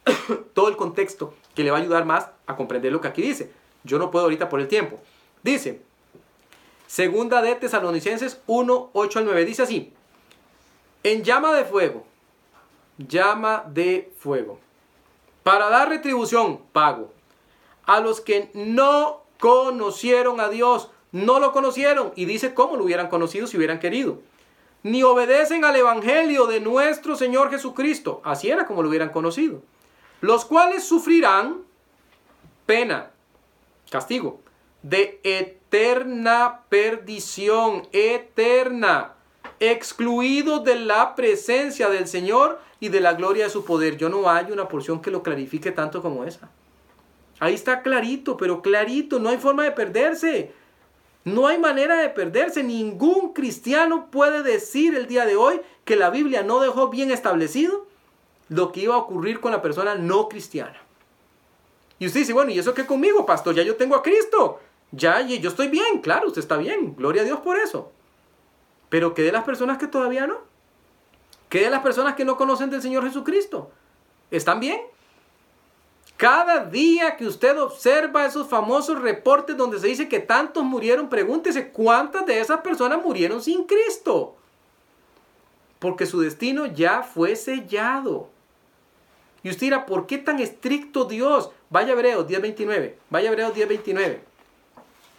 todo 0.54 0.68
el 0.68 0.76
contexto 0.76 1.34
que 1.54 1.64
le 1.64 1.70
va 1.70 1.78
a 1.78 1.80
ayudar 1.80 2.04
más 2.04 2.28
a 2.46 2.56
comprender 2.56 2.92
lo 2.92 3.00
que 3.00 3.08
aquí 3.08 3.22
dice. 3.22 3.52
Yo 3.84 3.98
no 3.98 4.10
puedo 4.10 4.24
ahorita 4.24 4.48
por 4.48 4.60
el 4.60 4.68
tiempo. 4.68 4.98
Dice, 5.42 5.80
Segunda 6.92 7.40
de 7.40 7.54
Tesalonicenses 7.54 8.42
1, 8.46 8.90
8 8.92 9.18
al 9.18 9.24
9. 9.24 9.44
Dice 9.46 9.62
así. 9.62 9.94
En 11.02 11.24
llama 11.24 11.54
de 11.54 11.64
fuego. 11.64 12.04
Llama 12.98 13.64
de 13.66 14.12
fuego. 14.18 14.60
Para 15.42 15.70
dar 15.70 15.88
retribución, 15.88 16.60
pago. 16.72 17.10
A 17.86 18.00
los 18.00 18.20
que 18.20 18.50
no 18.52 19.21
conocieron 19.42 20.38
a 20.38 20.48
Dios. 20.48 20.88
No 21.10 21.40
lo 21.40 21.50
conocieron. 21.50 22.12
Y 22.14 22.26
dice 22.26 22.54
cómo 22.54 22.76
lo 22.76 22.84
hubieran 22.84 23.08
conocido 23.08 23.48
si 23.48 23.56
hubieran 23.56 23.80
querido. 23.80 24.20
Ni 24.84 25.02
obedecen 25.02 25.64
al 25.64 25.74
Evangelio 25.74 26.46
de 26.46 26.60
nuestro 26.60 27.16
Señor 27.16 27.50
Jesucristo. 27.50 28.20
Así 28.24 28.50
era 28.50 28.66
como 28.66 28.84
lo 28.84 28.88
hubieran 28.88 29.08
conocido. 29.08 29.60
Los 30.20 30.44
cuales 30.44 30.84
sufrirán 30.84 31.62
pena, 32.66 33.10
castigo, 33.90 34.38
de 34.84 35.18
eterna 35.24 36.60
perdición, 36.68 37.88
eterna, 37.90 39.14
excluidos 39.58 40.62
de 40.62 40.76
la 40.76 41.16
presencia 41.16 41.88
del 41.88 42.06
Señor 42.06 42.60
y 42.78 42.90
de 42.90 43.00
la 43.00 43.14
gloria 43.14 43.44
de 43.44 43.50
su 43.50 43.64
poder. 43.64 43.96
Yo 43.96 44.08
no 44.08 44.30
hay 44.30 44.52
una 44.52 44.68
porción 44.68 45.02
que 45.02 45.10
lo 45.10 45.24
clarifique 45.24 45.72
tanto 45.72 46.00
como 46.00 46.22
esa. 46.22 46.48
Ahí 47.42 47.54
está 47.54 47.82
clarito, 47.82 48.36
pero 48.36 48.62
clarito, 48.62 49.18
no 49.18 49.28
hay 49.28 49.36
forma 49.36 49.64
de 49.64 49.72
perderse. 49.72 50.52
No 51.24 51.48
hay 51.48 51.58
manera 51.58 51.96
de 51.96 52.08
perderse. 52.08 52.62
Ningún 52.62 53.32
cristiano 53.32 54.12
puede 54.12 54.44
decir 54.44 54.94
el 54.94 55.08
día 55.08 55.26
de 55.26 55.34
hoy 55.34 55.60
que 55.84 55.96
la 55.96 56.10
Biblia 56.10 56.44
no 56.44 56.60
dejó 56.60 56.88
bien 56.88 57.10
establecido 57.10 57.84
lo 58.48 58.70
que 58.70 58.82
iba 58.82 58.94
a 58.94 58.98
ocurrir 58.98 59.40
con 59.40 59.50
la 59.50 59.60
persona 59.60 59.96
no 59.96 60.28
cristiana. 60.28 60.76
Y 61.98 62.06
usted 62.06 62.20
dice, 62.20 62.32
bueno, 62.32 62.52
¿y 62.52 62.60
eso 62.60 62.74
qué 62.74 62.86
conmigo, 62.86 63.26
pastor? 63.26 63.56
Ya 63.56 63.64
yo 63.64 63.74
tengo 63.74 63.96
a 63.96 64.04
Cristo. 64.04 64.60
Ya, 64.92 65.20
yo 65.22 65.48
estoy 65.48 65.66
bien, 65.66 66.00
claro, 66.00 66.28
usted 66.28 66.42
está 66.42 66.56
bien. 66.58 66.94
Gloria 66.94 67.22
a 67.22 67.24
Dios 67.24 67.40
por 67.40 67.58
eso. 67.58 67.90
Pero 68.88 69.14
¿qué 69.14 69.22
de 69.22 69.32
las 69.32 69.42
personas 69.42 69.78
que 69.78 69.88
todavía 69.88 70.28
no? 70.28 70.38
¿Qué 71.48 71.62
de 71.62 71.70
las 71.70 71.82
personas 71.82 72.14
que 72.14 72.24
no 72.24 72.36
conocen 72.36 72.70
del 72.70 72.82
Señor 72.82 73.02
Jesucristo? 73.02 73.72
¿Están 74.30 74.60
bien? 74.60 74.80
Cada 76.22 76.66
día 76.66 77.16
que 77.16 77.26
usted 77.26 77.60
observa 77.60 78.24
esos 78.24 78.46
famosos 78.46 79.02
reportes 79.02 79.56
donde 79.56 79.80
se 79.80 79.88
dice 79.88 80.08
que 80.08 80.20
tantos 80.20 80.62
murieron, 80.62 81.08
pregúntese 81.08 81.70
cuántas 81.70 82.24
de 82.26 82.38
esas 82.38 82.60
personas 82.60 83.02
murieron 83.04 83.42
sin 83.42 83.64
Cristo. 83.64 84.36
Porque 85.80 86.06
su 86.06 86.20
destino 86.20 86.66
ya 86.66 87.02
fue 87.02 87.34
sellado. 87.34 88.30
Y 89.42 89.50
usted 89.50 89.62
dirá, 89.62 89.84
¿por 89.84 90.06
qué 90.06 90.16
tan 90.16 90.38
estricto 90.38 91.06
Dios? 91.06 91.50
Vaya 91.70 91.88
a 91.88 91.92
Hebreos 91.94 92.28
10.29. 92.28 92.94
Vaya 93.10 93.28
Hebreos 93.28 93.56
10.29. 93.56 94.20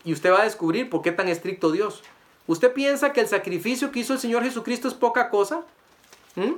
Y 0.06 0.14
usted 0.14 0.32
va 0.32 0.40
a 0.40 0.46
descubrir 0.46 0.90
por 0.90 1.02
qué 1.02 1.12
tan 1.12 1.28
estricto 1.28 1.74
Dios. 1.74 2.02
¿Usted 2.48 2.72
piensa 2.72 3.12
que 3.12 3.20
el 3.20 3.28
sacrificio 3.28 3.92
que 3.92 4.00
hizo 4.00 4.14
el 4.14 4.20
Señor 4.20 4.44
Jesucristo 4.44 4.88
es 4.88 4.94
poca 4.94 5.30
cosa? 5.30 5.66
¿Mm? 6.36 6.54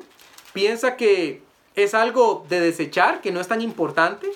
¿Piensa 0.53 0.97
que 0.97 1.41
es 1.75 1.93
algo 1.93 2.45
de 2.49 2.59
desechar, 2.59 3.21
que 3.21 3.31
no 3.31 3.39
es 3.39 3.47
tan 3.47 3.61
importante? 3.61 4.31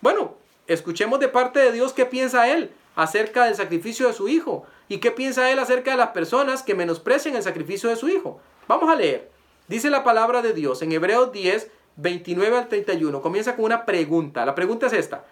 Bueno, 0.00 0.34
escuchemos 0.66 1.20
de 1.20 1.28
parte 1.28 1.60
de 1.60 1.72
Dios 1.72 1.92
qué 1.92 2.06
piensa 2.06 2.48
Él 2.48 2.70
acerca 2.94 3.44
del 3.44 3.54
sacrificio 3.54 4.06
de 4.06 4.12
su 4.12 4.28
Hijo 4.28 4.66
y 4.88 4.98
qué 4.98 5.10
piensa 5.10 5.50
Él 5.50 5.58
acerca 5.58 5.92
de 5.92 5.96
las 5.96 6.10
personas 6.10 6.62
que 6.62 6.74
menosprecian 6.74 7.36
el 7.36 7.42
sacrificio 7.42 7.88
de 7.88 7.96
su 7.96 8.08
Hijo. 8.08 8.40
Vamos 8.68 8.90
a 8.90 8.96
leer. 8.96 9.30
Dice 9.68 9.90
la 9.90 10.04
palabra 10.04 10.42
de 10.42 10.52
Dios 10.52 10.82
en 10.82 10.92
Hebreos 10.92 11.32
10, 11.32 11.70
29 11.96 12.56
al 12.58 12.68
31. 12.68 13.22
Comienza 13.22 13.56
con 13.56 13.64
una 13.64 13.86
pregunta. 13.86 14.44
La 14.44 14.54
pregunta 14.54 14.86
es 14.86 14.92
esta. 14.92 15.24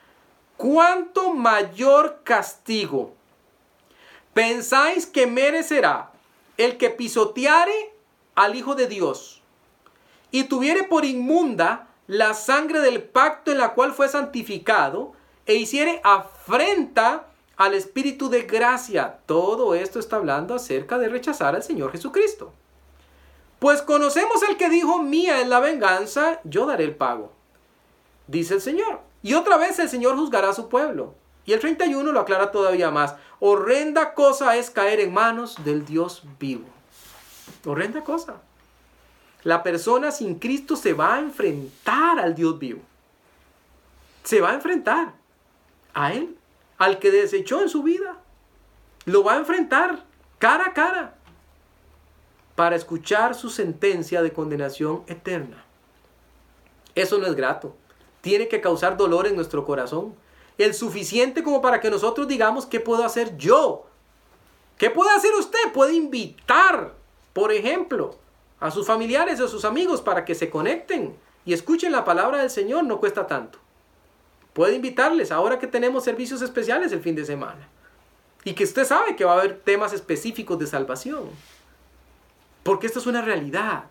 ¿Cuánto 0.56 1.34
mayor 1.34 2.20
castigo 2.22 3.14
pensáis 4.32 5.06
que 5.06 5.26
merecerá 5.26 6.10
el 6.56 6.76
que 6.76 6.90
pisoteare 6.90 7.92
al 8.34 8.54
Hijo 8.54 8.74
de 8.74 8.86
Dios 8.86 9.39
y 10.30 10.44
tuviere 10.44 10.84
por 10.84 11.04
inmunda 11.04 11.88
la 12.06 12.34
sangre 12.34 12.80
del 12.80 13.02
pacto 13.02 13.52
en 13.52 13.58
la 13.58 13.74
cual 13.74 13.92
fue 13.92 14.08
santificado 14.08 15.12
e 15.46 15.54
hiciere 15.54 16.00
afrenta 16.04 17.26
al 17.56 17.74
Espíritu 17.74 18.28
de 18.28 18.42
gracia? 18.42 19.18
Todo 19.26 19.74
esto 19.74 19.98
está 19.98 20.16
hablando 20.16 20.54
acerca 20.54 20.98
de 20.98 21.08
rechazar 21.08 21.54
al 21.54 21.62
Señor 21.62 21.92
Jesucristo. 21.92 22.52
Pues 23.58 23.82
conocemos 23.82 24.42
al 24.42 24.56
que 24.56 24.70
dijo, 24.70 25.02
mía 25.02 25.40
es 25.40 25.46
la 25.46 25.60
venganza, 25.60 26.40
yo 26.44 26.66
daré 26.66 26.84
el 26.84 26.96
pago. 26.96 27.32
Dice 28.26 28.54
el 28.54 28.60
Señor. 28.60 29.00
Y 29.22 29.34
otra 29.34 29.58
vez 29.58 29.78
el 29.78 29.88
Señor 29.90 30.16
juzgará 30.16 30.48
a 30.48 30.54
su 30.54 30.68
pueblo. 30.68 31.14
Y 31.44 31.52
el 31.52 31.60
31 31.60 32.10
lo 32.10 32.20
aclara 32.20 32.52
todavía 32.52 32.90
más. 32.90 33.16
Horrenda 33.38 34.14
cosa 34.14 34.56
es 34.56 34.70
caer 34.70 35.00
en 35.00 35.12
manos 35.12 35.56
del 35.64 35.84
Dios 35.84 36.22
vivo. 36.38 36.64
Horrenda 37.66 38.02
cosa. 38.02 38.40
La 39.42 39.62
persona 39.62 40.10
sin 40.10 40.38
Cristo 40.38 40.76
se 40.76 40.92
va 40.92 41.14
a 41.14 41.20
enfrentar 41.20 42.18
al 42.18 42.34
Dios 42.34 42.58
vivo. 42.58 42.80
Se 44.22 44.40
va 44.40 44.50
a 44.50 44.54
enfrentar 44.54 45.14
a 45.94 46.12
Él, 46.12 46.36
al 46.78 46.98
que 46.98 47.10
desechó 47.10 47.62
en 47.62 47.68
su 47.68 47.82
vida. 47.82 48.18
Lo 49.06 49.24
va 49.24 49.34
a 49.34 49.38
enfrentar 49.38 50.04
cara 50.38 50.66
a 50.66 50.74
cara 50.74 51.14
para 52.54 52.76
escuchar 52.76 53.34
su 53.34 53.48
sentencia 53.48 54.22
de 54.22 54.32
condenación 54.32 55.02
eterna. 55.06 55.64
Eso 56.94 57.18
no 57.18 57.26
es 57.26 57.34
grato. 57.34 57.74
Tiene 58.20 58.48
que 58.48 58.60
causar 58.60 58.98
dolor 58.98 59.26
en 59.26 59.36
nuestro 59.36 59.64
corazón. 59.64 60.14
El 60.58 60.74
suficiente 60.74 61.42
como 61.42 61.62
para 61.62 61.80
que 61.80 61.90
nosotros 61.90 62.28
digamos, 62.28 62.66
¿qué 62.66 62.80
puedo 62.80 63.02
hacer 63.04 63.38
yo? 63.38 63.86
¿Qué 64.76 64.90
puede 64.90 65.10
hacer 65.10 65.32
usted? 65.34 65.72
Puede 65.72 65.94
invitar, 65.94 66.94
por 67.32 67.52
ejemplo, 67.52 68.18
a 68.60 68.70
sus 68.70 68.86
familiares 68.86 69.40
a 69.40 69.48
sus 69.48 69.64
amigos 69.64 70.02
para 70.02 70.24
que 70.24 70.34
se 70.34 70.50
conecten 70.50 71.16
y 71.44 71.54
escuchen 71.54 71.92
la 71.92 72.04
palabra 72.04 72.38
del 72.38 72.50
Señor. 72.50 72.84
No 72.84 73.00
cuesta 73.00 73.26
tanto. 73.26 73.58
Puede 74.52 74.74
invitarles 74.74 75.32
ahora 75.32 75.58
que 75.58 75.66
tenemos 75.66 76.04
servicios 76.04 76.42
especiales 76.42 76.92
el 76.92 77.00
fin 77.00 77.16
de 77.16 77.24
semana. 77.24 77.68
Y 78.44 78.54
que 78.54 78.64
usted 78.64 78.84
sabe 78.84 79.16
que 79.16 79.24
va 79.24 79.32
a 79.32 79.38
haber 79.38 79.60
temas 79.60 79.92
específicos 79.92 80.58
de 80.58 80.66
salvación. 80.66 81.24
Porque 82.62 82.86
esto 82.86 82.98
es 82.98 83.06
una 83.06 83.22
realidad. 83.22 83.84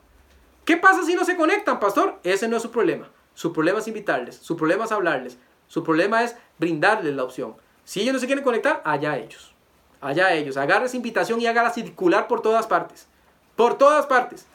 ¿Qué 0.66 0.78
pasa 0.78 1.04
si 1.04 1.16
no 1.16 1.26
se 1.26 1.36
conectan, 1.36 1.80
pastor? 1.80 2.20
Ese 2.24 2.48
no 2.48 2.58
es 2.58 2.64
su 2.64 2.72
problema. 2.72 3.10
Su 3.34 3.54
problema 3.54 3.80
es 3.80 3.88
invitarles, 3.88 4.36
su 4.36 4.58
problema 4.58 4.84
es 4.84 4.92
hablarles, 4.92 5.38
su 5.68 5.84
problema 5.84 6.24
es 6.24 6.36
brindarles 6.58 7.16
la 7.16 7.24
opción. 7.24 7.56
Si 7.86 8.02
ellos 8.02 8.14
no 8.14 8.20
se 8.20 8.26
quieren 8.26 8.44
conectar, 8.44 8.82
allá 8.84 9.18
ellos. 9.18 9.54
Allá 10.02 10.34
ellos. 10.34 10.58
Agarre 10.58 10.86
esa 10.86 10.98
invitación 10.98 11.40
y 11.42 11.48
hágala 11.48 11.72
circular 11.72 12.28
por 12.28 12.42
todas 12.42 12.68
partes. 12.68 13.08
Por 13.56 13.78
todas 13.78 14.06
partes. 14.06 14.46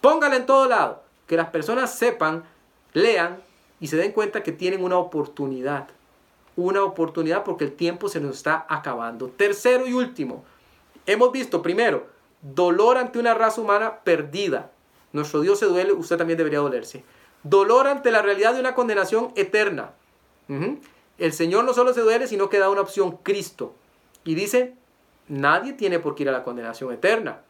Póngala 0.00 0.36
en 0.36 0.46
todo 0.46 0.68
lado. 0.68 1.02
Que 1.26 1.36
las 1.36 1.50
personas 1.50 1.94
sepan, 1.94 2.44
lean 2.92 3.38
y 3.80 3.88
se 3.88 3.96
den 3.96 4.12
cuenta 4.12 4.42
que 4.42 4.52
tienen 4.52 4.82
una 4.82 4.98
oportunidad. 4.98 5.88
Una 6.56 6.82
oportunidad 6.82 7.44
porque 7.44 7.64
el 7.64 7.72
tiempo 7.72 8.08
se 8.08 8.20
nos 8.20 8.36
está 8.36 8.66
acabando. 8.68 9.28
Tercero 9.28 9.86
y 9.86 9.92
último. 9.92 10.44
Hemos 11.06 11.32
visto 11.32 11.62
primero 11.62 12.18
Dolor 12.40 12.98
ante 12.98 13.18
una 13.18 13.34
raza 13.34 13.60
humana 13.60 14.00
perdida. 14.04 14.70
Nuestro 15.12 15.40
Dios 15.40 15.58
se 15.58 15.66
duele, 15.66 15.92
usted 15.92 16.16
también 16.16 16.36
debería 16.36 16.60
dolerse. 16.60 17.04
Dolor 17.42 17.86
ante 17.86 18.10
la 18.10 18.22
realidad 18.22 18.54
de 18.54 18.60
una 18.60 18.74
condenación 18.74 19.32
eterna. 19.34 19.92
El 21.18 21.32
Señor 21.32 21.64
no 21.64 21.74
solo 21.74 21.92
se 21.92 22.00
duele, 22.00 22.26
sino 22.26 22.48
que 22.48 22.58
da 22.58 22.70
una 22.70 22.80
opción, 22.80 23.18
Cristo. 23.22 23.74
Y 24.24 24.34
dice, 24.34 24.74
nadie 25.28 25.72
tiene 25.72 25.98
por 25.98 26.14
qué 26.14 26.24
ir 26.24 26.28
a 26.28 26.32
la 26.32 26.44
condenación 26.44 26.92
eterna. 26.92 27.42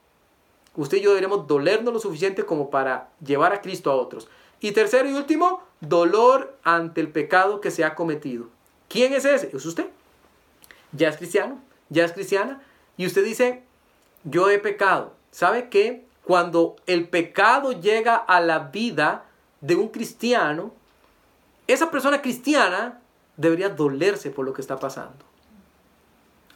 Usted 0.77 0.99
y 0.99 1.01
yo 1.03 1.11
deberemos 1.11 1.47
dolernos 1.47 1.93
lo 1.93 2.01
suficiente 2.01 2.45
como 2.45 2.71
para 2.71 3.11
llevar 3.25 3.53
a 3.53 3.61
Cristo 3.61 3.91
a 3.91 3.97
otros. 3.97 4.29
Y 4.61 4.73
tercero 4.73 5.09
y 5.09 5.15
último, 5.15 5.63
dolor 5.81 6.57
ante 6.63 7.01
el 7.01 7.11
pecado 7.11 7.61
que 7.61 7.71
se 7.71 7.85
ha 7.85 7.95
cometido. 7.95 8.49
¿Quién 8.89 9.13
es 9.13 9.25
ese? 9.25 9.51
Es 9.55 9.67
usted. 9.67 9.87
Ya 10.93 11.09
es 11.09 11.17
cristiano, 11.17 11.61
ya 11.89 12.05
es 12.05 12.13
cristiana. 12.13 12.63
Y 12.97 13.07
usted 13.07 13.25
dice, 13.25 13.63
yo 14.25 14.51
he 14.51 14.59
pecado. 14.59 15.15
¿Sabe 15.31 15.69
qué? 15.69 16.07
Cuando 16.25 16.77
el 16.87 17.09
pecado 17.09 17.73
llega 17.73 18.17
a 18.17 18.41
la 18.41 18.59
vida 18.59 19.25
de 19.61 19.77
un 19.77 19.89
cristiano, 19.89 20.73
esa 21.67 21.91
persona 21.91 22.23
cristiana 22.23 23.01
debería 23.37 23.69
dolerse 23.69 24.31
por 24.31 24.45
lo 24.45 24.53
que 24.53 24.61
está 24.61 24.79
pasando. 24.79 25.25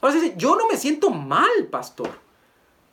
Ahora 0.00 0.14
dice, 0.14 0.34
yo 0.36 0.56
no 0.56 0.66
me 0.68 0.76
siento 0.76 1.10
mal, 1.10 1.66
pastor. 1.70 2.10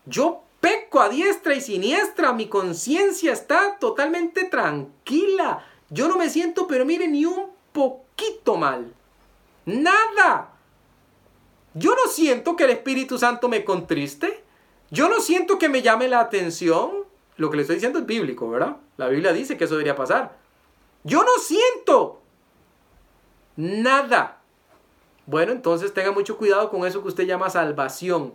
Yo 0.05 0.43
peco 0.59 0.99
a 1.01 1.09
diestra 1.09 1.55
y 1.55 1.61
siniestra, 1.61 2.33
mi 2.33 2.47
conciencia 2.47 3.31
está 3.31 3.77
totalmente 3.79 4.45
tranquila. 4.45 5.65
Yo 5.89 6.07
no 6.07 6.17
me 6.17 6.29
siento, 6.29 6.67
pero 6.67 6.85
mire, 6.85 7.07
ni 7.07 7.25
un 7.25 7.49
poquito 7.71 8.57
mal. 8.57 8.93
Nada. 9.65 10.53
Yo 11.73 11.95
no 11.95 12.11
siento 12.11 12.55
que 12.55 12.65
el 12.65 12.71
Espíritu 12.71 13.17
Santo 13.17 13.47
me 13.47 13.63
contriste. 13.63 14.43
Yo 14.91 15.07
no 15.07 15.19
siento 15.19 15.57
que 15.59 15.69
me 15.69 15.81
llame 15.81 16.07
la 16.07 16.19
atención. 16.19 17.05
Lo 17.37 17.49
que 17.49 17.57
le 17.57 17.61
estoy 17.61 17.75
diciendo 17.77 17.99
es 17.99 18.05
bíblico, 18.05 18.49
¿verdad? 18.49 18.77
La 18.97 19.07
Biblia 19.07 19.33
dice 19.33 19.57
que 19.57 19.63
eso 19.63 19.75
debería 19.75 19.95
pasar. 19.95 20.37
Yo 21.03 21.23
no 21.23 21.37
siento 21.39 22.21
nada. 23.55 24.41
Bueno, 25.25 25.51
entonces 25.51 25.93
tenga 25.93 26.11
mucho 26.11 26.37
cuidado 26.37 26.69
con 26.69 26.85
eso 26.85 27.01
que 27.01 27.07
usted 27.07 27.25
llama 27.25 27.49
salvación. 27.49 28.33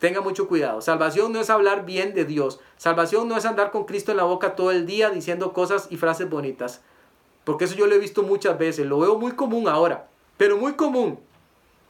Tenga 0.00 0.22
mucho 0.22 0.48
cuidado. 0.48 0.80
Salvación 0.80 1.30
no 1.30 1.40
es 1.40 1.50
hablar 1.50 1.84
bien 1.84 2.14
de 2.14 2.24
Dios. 2.24 2.58
Salvación 2.78 3.28
no 3.28 3.36
es 3.36 3.44
andar 3.44 3.70
con 3.70 3.84
Cristo 3.84 4.10
en 4.10 4.16
la 4.16 4.24
boca 4.24 4.56
todo 4.56 4.70
el 4.70 4.86
día 4.86 5.10
diciendo 5.10 5.52
cosas 5.52 5.88
y 5.90 5.98
frases 5.98 6.28
bonitas. 6.28 6.80
Porque 7.44 7.66
eso 7.66 7.74
yo 7.74 7.86
lo 7.86 7.94
he 7.94 7.98
visto 7.98 8.22
muchas 8.22 8.58
veces. 8.58 8.86
Lo 8.86 8.98
veo 8.98 9.18
muy 9.18 9.32
común 9.32 9.68
ahora. 9.68 10.08
Pero 10.38 10.56
muy 10.56 10.72
común. 10.72 11.20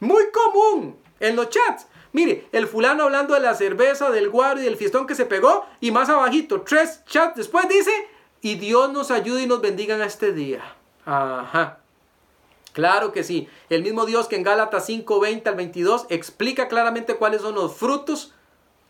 Muy 0.01 0.25
común. 0.31 0.97
En 1.21 1.37
los 1.37 1.49
chats. 1.49 1.87
Mire, 2.11 2.49
el 2.51 2.67
fulano 2.67 3.03
hablando 3.03 3.33
de 3.33 3.39
la 3.39 3.55
cerveza, 3.55 4.09
del 4.09 4.29
guaro 4.29 4.59
y 4.59 4.63
del 4.63 4.75
fiestón 4.75 5.07
que 5.07 5.15
se 5.15 5.25
pegó. 5.25 5.65
Y 5.79 5.91
más 5.91 6.09
abajito, 6.09 6.61
tres 6.61 7.05
chats 7.05 7.37
después 7.37 7.69
dice, 7.69 7.91
y 8.41 8.55
Dios 8.55 8.91
nos 8.91 9.09
ayude 9.09 9.43
y 9.43 9.47
nos 9.47 9.61
bendiga 9.61 9.95
en 9.95 10.01
este 10.01 10.33
día. 10.33 10.61
Ajá. 11.05 11.80
Claro 12.73 13.11
que 13.11 13.23
sí. 13.23 13.47
El 13.69 13.83
mismo 13.83 14.05
Dios 14.05 14.27
que 14.27 14.35
en 14.35 14.43
Gálatas 14.43 14.85
5, 14.85 15.19
20 15.19 15.49
al 15.49 15.55
22 15.55 16.05
explica 16.09 16.67
claramente 16.67 17.15
cuáles 17.15 17.41
son 17.41 17.55
los 17.55 17.75
frutos 17.75 18.33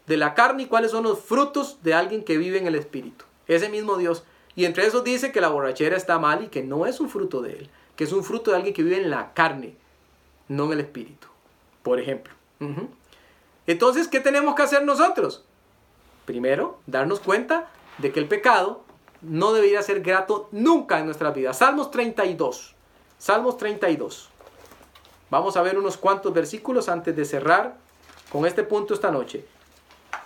de 0.08 0.18
la 0.18 0.34
carne 0.34 0.64
y 0.64 0.66
cuáles 0.68 0.92
son 0.92 1.04
los 1.04 1.20
frutos 1.20 1.78
de 1.84 1.94
alguien 1.94 2.24
que 2.24 2.38
vive 2.38 2.58
en 2.58 2.68
el 2.68 2.76
Espíritu. 2.76 3.26
Ese 3.48 3.70
mismo 3.70 3.98
Dios. 3.98 4.24
Y 4.56 4.66
entre 4.66 4.86
esos 4.86 5.04
dice 5.04 5.32
que 5.32 5.42
la 5.42 5.50
borrachera 5.50 5.96
está 5.96 6.20
mal 6.20 6.44
y 6.44 6.48
que 6.48 6.64
no 6.64 6.86
es 6.86 7.00
un 7.00 7.10
fruto 7.10 7.42
de 7.42 7.54
él, 7.54 7.70
que 7.96 8.04
es 8.04 8.12
un 8.12 8.24
fruto 8.24 8.52
de 8.52 8.58
alguien 8.58 8.74
que 8.74 8.84
vive 8.84 8.98
en 8.98 9.10
la 9.10 9.34
carne, 9.34 9.76
no 10.48 10.66
en 10.66 10.74
el 10.74 10.80
Espíritu. 10.82 11.28
Por 11.84 12.00
ejemplo. 12.00 12.34
Entonces, 13.66 14.08
¿qué 14.08 14.20
tenemos 14.20 14.54
que 14.56 14.64
hacer 14.64 14.84
nosotros? 14.84 15.44
Primero, 16.26 16.80
darnos 16.86 17.20
cuenta 17.20 17.70
de 17.98 18.12
que 18.12 18.20
el 18.20 18.28
pecado 18.28 18.84
no 19.22 19.54
debería 19.54 19.82
ser 19.82 20.02
grato 20.02 20.50
nunca 20.52 21.00
en 21.00 21.06
nuestra 21.06 21.32
vida. 21.32 21.54
Salmos 21.54 21.90
32. 21.92 22.76
Salmos 23.22 23.56
32. 23.58 24.30
Vamos 25.30 25.56
a 25.56 25.62
ver 25.62 25.78
unos 25.78 25.96
cuantos 25.96 26.34
versículos 26.34 26.90
antes 26.90 27.16
de 27.16 27.24
cerrar 27.24 27.78
con 28.32 28.48
este 28.48 28.64
punto 28.64 28.96
esta 28.96 29.12
noche. 29.12 29.46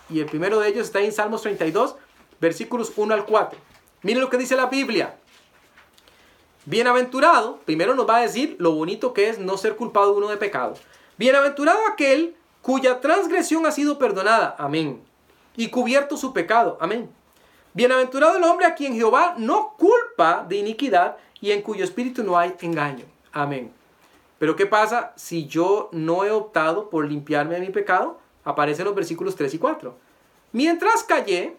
Y 0.08 0.18
el 0.20 0.24
primero 0.24 0.60
de 0.60 0.68
ellos 0.68 0.86
está 0.86 1.02
en 1.02 1.12
Salmos 1.12 1.42
32, 1.42 1.94
versículos 2.40 2.90
1 2.96 3.12
al 3.12 3.26
4. 3.26 3.58
Miren 4.00 4.22
lo 4.22 4.30
que 4.30 4.38
dice 4.38 4.56
la 4.56 4.64
Biblia. 4.64 5.14
Bienaventurado, 6.64 7.58
primero 7.66 7.94
nos 7.94 8.08
va 8.08 8.16
a 8.16 8.22
decir 8.22 8.56
lo 8.58 8.72
bonito 8.72 9.12
que 9.12 9.28
es 9.28 9.38
no 9.38 9.58
ser 9.58 9.76
culpado 9.76 10.14
uno 10.14 10.28
de 10.28 10.38
pecado. 10.38 10.72
Bienaventurado 11.18 11.80
aquel 11.92 12.34
cuya 12.62 13.02
transgresión 13.02 13.66
ha 13.66 13.72
sido 13.72 13.98
perdonada. 13.98 14.56
Amén. 14.58 15.02
Y 15.54 15.68
cubierto 15.68 16.16
su 16.16 16.32
pecado. 16.32 16.78
Amén. 16.80 17.10
Bienaventurado 17.76 18.38
el 18.38 18.44
hombre 18.44 18.64
a 18.64 18.74
quien 18.74 18.94
Jehová 18.94 19.34
no 19.36 19.74
culpa 19.76 20.46
de 20.48 20.56
iniquidad 20.56 21.18
y 21.42 21.50
en 21.50 21.60
cuyo 21.60 21.84
espíritu 21.84 22.24
no 22.24 22.38
hay 22.38 22.54
engaño. 22.62 23.04
Amén. 23.32 23.70
Pero 24.38 24.56
¿qué 24.56 24.64
pasa 24.64 25.12
si 25.16 25.46
yo 25.46 25.90
no 25.92 26.24
he 26.24 26.30
optado 26.30 26.88
por 26.88 27.06
limpiarme 27.06 27.56
de 27.56 27.60
mi 27.60 27.68
pecado? 27.68 28.18
Aparecen 28.44 28.86
los 28.86 28.94
versículos 28.94 29.36
3 29.36 29.52
y 29.52 29.58
4. 29.58 29.94
Mientras 30.52 31.02
callé, 31.02 31.58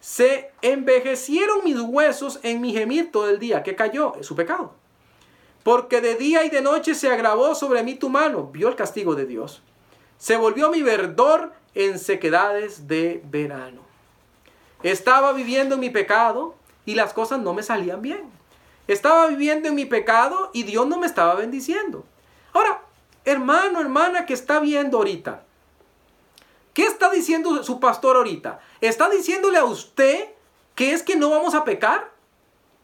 se 0.00 0.50
envejecieron 0.62 1.62
mis 1.62 1.78
huesos 1.78 2.40
en 2.42 2.60
mi 2.60 2.72
gemir 2.72 3.12
todo 3.12 3.30
el 3.30 3.38
día. 3.38 3.62
¿Qué 3.62 3.76
cayó? 3.76 4.14
Su 4.22 4.34
pecado. 4.34 4.74
Porque 5.62 6.00
de 6.00 6.16
día 6.16 6.44
y 6.44 6.50
de 6.50 6.60
noche 6.60 6.96
se 6.96 7.08
agravó 7.08 7.54
sobre 7.54 7.84
mí 7.84 7.94
tu 7.94 8.08
mano. 8.08 8.48
Vio 8.52 8.66
el 8.66 8.74
castigo 8.74 9.14
de 9.14 9.26
Dios. 9.26 9.62
Se 10.18 10.36
volvió 10.36 10.72
mi 10.72 10.82
verdor 10.82 11.52
en 11.76 12.00
sequedades 12.00 12.88
de 12.88 13.22
verano. 13.30 13.91
Estaba 14.82 15.32
viviendo 15.32 15.76
en 15.76 15.80
mi 15.80 15.90
pecado 15.90 16.54
y 16.84 16.94
las 16.94 17.12
cosas 17.12 17.40
no 17.40 17.54
me 17.54 17.62
salían 17.62 18.02
bien. 18.02 18.30
Estaba 18.88 19.28
viviendo 19.28 19.68
en 19.68 19.74
mi 19.74 19.86
pecado 19.86 20.50
y 20.52 20.64
Dios 20.64 20.86
no 20.86 20.98
me 20.98 21.06
estaba 21.06 21.34
bendiciendo. 21.34 22.04
Ahora, 22.52 22.82
hermano, 23.24 23.80
hermana 23.80 24.26
que 24.26 24.34
está 24.34 24.58
viendo 24.60 24.98
ahorita, 24.98 25.44
¿qué 26.74 26.84
está 26.84 27.10
diciendo 27.10 27.62
su 27.62 27.78
pastor 27.78 28.16
ahorita? 28.16 28.60
¿Está 28.80 29.08
diciéndole 29.08 29.58
a 29.58 29.64
usted 29.64 30.30
que 30.74 30.92
es 30.92 31.02
que 31.02 31.16
no 31.16 31.30
vamos 31.30 31.54
a 31.54 31.64
pecar? 31.64 32.10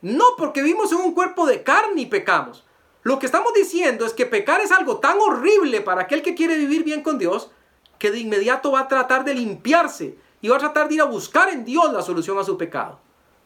No, 0.01 0.25
porque 0.37 0.63
vivimos 0.63 0.93
en 0.93 0.99
un 0.99 1.15
cuerpo 1.15 1.47
de 1.47 1.65
carne 1.65 2.03
y 2.03 2.07
pecamos. 2.07 2.65
Lo 3.03 3.19
que 3.19 3.27
estamos 3.27 3.53
diciendo 3.55 4.07
es 4.07 4.13
que 4.13 4.27
pecar 4.27 4.61
es 4.61 4.71
algo 4.71 4.99
tan 4.99 5.19
horrible 5.19 5.81
para 5.81 6.03
aquel 6.03 6.23
que 6.23 6.35
quiere 6.35 6.57
vivir 6.57 6.85
bien 6.85 7.03
con 7.03 7.19
Dios 7.19 7.51
que 7.99 8.11
de 8.13 8.21
inmediato 8.21 8.71
va 8.71 8.81
a 8.81 8.89
tratar 8.89 9.25
de 9.25 9.35
limpiarse 9.35 10.17
y 10.41 10.49
va 10.49 10.57
a 10.57 10.61
tratar 10.61 10.89
de 10.89 10.95
ir 10.95 11.01
a 11.01 11.07
buscar 11.07 11.49
en 11.49 11.65
Dios 11.65 11.93
la 11.93 12.03
solución 12.03 12.39
a 12.39 12.45
su 12.45 12.57
pecado. 12.57 12.99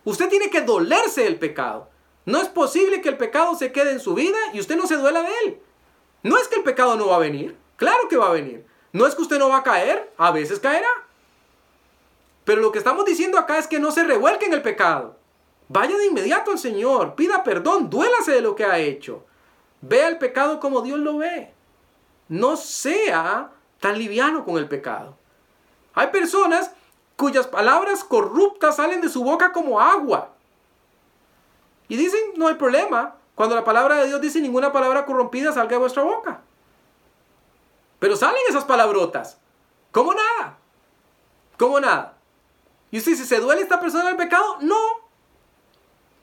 Usted 0.05 0.29
tiene 0.29 0.51
que 0.51 0.63
dolerse 0.63 1.25
del 1.25 1.39
pecado. 1.39 1.89
No 2.25 2.41
es 2.41 2.49
posible 2.49 3.01
que 3.01 3.09
el 3.09 3.17
pecado 3.17 3.55
se 3.55 3.73
quede 3.73 3.93
en 3.93 4.01
su 4.01 4.15
vida 4.15 4.39
y 4.53 4.61
usted 4.61 4.77
no 4.77 4.87
se 4.87 4.97
duela 4.97 5.23
de 5.23 5.31
él. 5.45 5.61
No 6.23 6.39
es 6.39 6.49
que 6.49 6.57
el 6.57 6.63
pecado 6.63 6.97
no 6.97 7.09
va 7.09 7.17
a 7.17 7.21
venir, 7.21 7.57
claro 7.77 8.09
que 8.09 8.17
va 8.17 8.29
a 8.29 8.33
venir. 8.33 8.65
No 8.93 9.07
es 9.07 9.15
que 9.15 9.23
usted 9.23 9.39
no 9.39 9.49
va 9.49 9.59
a 9.59 9.63
caer, 9.63 10.13
a 10.19 10.31
veces 10.31 10.61
caerá. 10.61 10.91
Pero 12.45 12.61
lo 12.61 12.73
que 12.73 12.79
estamos 12.79 13.05
diciendo 13.05 13.39
acá 13.39 13.59
es 13.59 13.67
que 13.67 13.81
no 13.81 13.91
se 13.91 14.05
revuelque 14.05 14.47
en 14.47 14.53
el 14.53 14.63
pecado. 14.63 15.17
Vaya 15.69 15.97
de 15.97 16.07
inmediato 16.07 16.51
al 16.51 16.59
Señor, 16.59 17.15
pida 17.15 17.43
perdón, 17.43 17.89
duélase 17.89 18.33
de 18.33 18.43
lo 18.43 18.55
que 18.55 18.65
ha 18.65 18.79
hecho. 18.79 19.25
Vea 19.81 20.09
el 20.09 20.19
pecado 20.19 20.61
como 20.61 20.83
Dios 20.83 20.99
lo 20.99 21.19
ve. 21.19 21.53
No 22.29 22.57
sea 22.57 23.51
tan 23.81 23.99
liviano 23.99 24.45
con 24.45 24.59
el 24.59 24.69
pecado. 24.69 25.17
Hay 25.95 26.09
personas 26.09 26.73
cuyas 27.23 27.47
palabras 27.47 28.03
corruptas 28.03 28.75
salen 28.75 29.01
de 29.01 29.09
su 29.09 29.23
boca 29.23 29.53
como 29.53 29.81
agua. 29.81 30.31
Y 31.87 31.97
dicen, 31.97 32.19
no 32.35 32.49
hay 32.49 32.57
problema. 32.57 33.15
Cuando 33.37 33.55
la 33.55 33.63
palabra 33.63 33.95
de 33.99 34.09
Dios 34.09 34.21
dice 34.21 34.41
ninguna 34.41 34.73
palabra 34.73 35.07
corrompida 35.07 35.53
salga 35.53 35.71
de 35.71 35.77
vuestra 35.77 36.03
boca. 36.03 36.41
Pero 38.01 38.17
salen 38.17 38.43
esas 38.49 38.65
palabrotas. 38.65 39.39
Como 39.93 40.13
nada. 40.13 40.59
Como 41.57 41.79
nada. 41.79 42.17
Y 42.91 42.99
usted 42.99 43.13
dice, 43.13 43.25
¿se 43.25 43.39
duele 43.39 43.63
esta 43.63 43.79
persona 43.79 44.09
del 44.09 44.17
pecado? 44.17 44.57
No. 44.61 44.81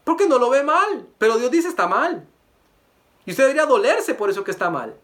Porque 0.03 0.27
no 0.27 0.37
lo 0.37 0.49
ve 0.49 0.63
mal. 0.63 1.07
Pero 1.17 1.37
Dios 1.37 1.49
dice 1.49 1.69
está 1.69 1.87
mal. 1.87 2.27
Y 3.25 3.31
usted 3.31 3.45
debería 3.45 3.65
dolerse 3.65 4.15
por 4.15 4.29
eso 4.29 4.43
que 4.43 4.51
está 4.51 4.69
mal. 4.69 4.99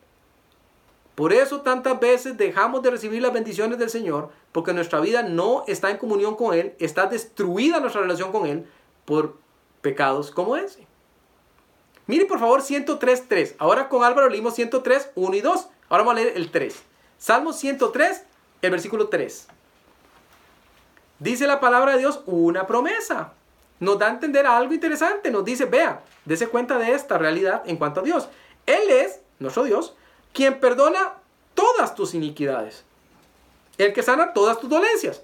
Por 1.15 1.31
eso 1.31 1.61
tantas 1.61 1.99
veces 1.99 2.37
dejamos 2.37 2.83
de 2.83 2.91
recibir 2.91 3.21
las 3.21 3.31
bendiciones 3.31 3.79
del 3.79 3.89
Señor, 3.89 4.31
porque 4.51 4.73
nuestra 4.73 4.99
vida 4.99 5.23
no 5.23 5.63
está 5.67 5.89
en 5.89 5.97
comunión 5.97 6.35
con 6.35 6.53
Él, 6.53 6.75
está 6.77 7.07
destruida 7.07 7.79
nuestra 7.79 8.01
relación 8.01 8.33
con 8.33 8.45
Él 8.45 8.65
por 9.05 9.37
pecados 9.81 10.29
como 10.29 10.57
ese. 10.57 10.85
Mire 12.07 12.25
por 12.25 12.39
favor 12.39 12.61
103.3. 12.61 13.55
Ahora 13.57 13.87
con 13.89 14.03
Álvaro 14.03 14.29
leímos 14.29 14.55
103, 14.55 15.11
1 15.15 15.35
y 15.35 15.41
2. 15.41 15.67
Ahora 15.89 16.03
vamos 16.03 16.11
a 16.11 16.23
leer 16.23 16.33
el 16.35 16.51
3. 16.51 16.83
Salmo 17.17 17.53
103, 17.53 18.23
el 18.61 18.71
versículo 18.71 19.07
3. 19.07 19.47
Dice 21.19 21.47
la 21.47 21.59
palabra 21.59 21.93
de 21.93 21.99
Dios 21.99 22.21
una 22.25 22.67
promesa. 22.67 23.33
Nos 23.79 23.97
da 23.97 24.07
a 24.07 24.11
entender 24.11 24.45
algo 24.45 24.73
interesante. 24.73 25.31
Nos 25.31 25.45
dice, 25.45 25.65
vea, 25.65 26.01
dése 26.25 26.47
cuenta 26.47 26.77
de 26.77 26.91
esta 26.91 27.17
realidad 27.17 27.63
en 27.65 27.77
cuanto 27.77 28.01
a 28.01 28.03
Dios. 28.03 28.27
Él 28.65 28.89
es, 28.89 29.21
nuestro 29.39 29.63
Dios, 29.63 29.95
quien 30.35 30.59
perdona 30.59 31.13
todas 31.55 31.95
tus 31.95 32.13
iniquidades. 32.13 32.83
El 33.77 33.93
que 33.93 34.03
sana 34.03 34.33
todas 34.33 34.59
tus 34.59 34.69
dolencias. 34.69 35.23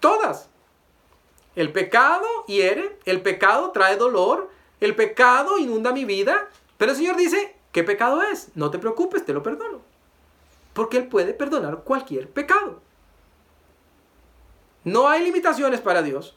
Todas. 0.00 0.48
El 1.54 1.70
pecado 1.70 2.26
hiere, 2.46 2.98
el 3.04 3.20
pecado 3.20 3.70
trae 3.70 3.96
dolor, 3.96 4.50
el 4.80 4.96
pecado 4.96 5.58
inunda 5.58 5.92
mi 5.92 6.04
vida, 6.04 6.48
pero 6.78 6.92
el 6.92 6.96
Señor 6.96 7.16
dice, 7.16 7.54
¿qué 7.70 7.84
pecado 7.84 8.22
es? 8.22 8.48
No 8.54 8.70
te 8.70 8.78
preocupes, 8.78 9.24
te 9.24 9.34
lo 9.34 9.42
perdono. 9.42 9.82
Porque 10.72 10.96
Él 10.96 11.08
puede 11.08 11.34
perdonar 11.34 11.84
cualquier 11.84 12.30
pecado. 12.30 12.80
No 14.84 15.08
hay 15.08 15.22
limitaciones 15.22 15.80
para 15.80 16.02
Dios. 16.02 16.34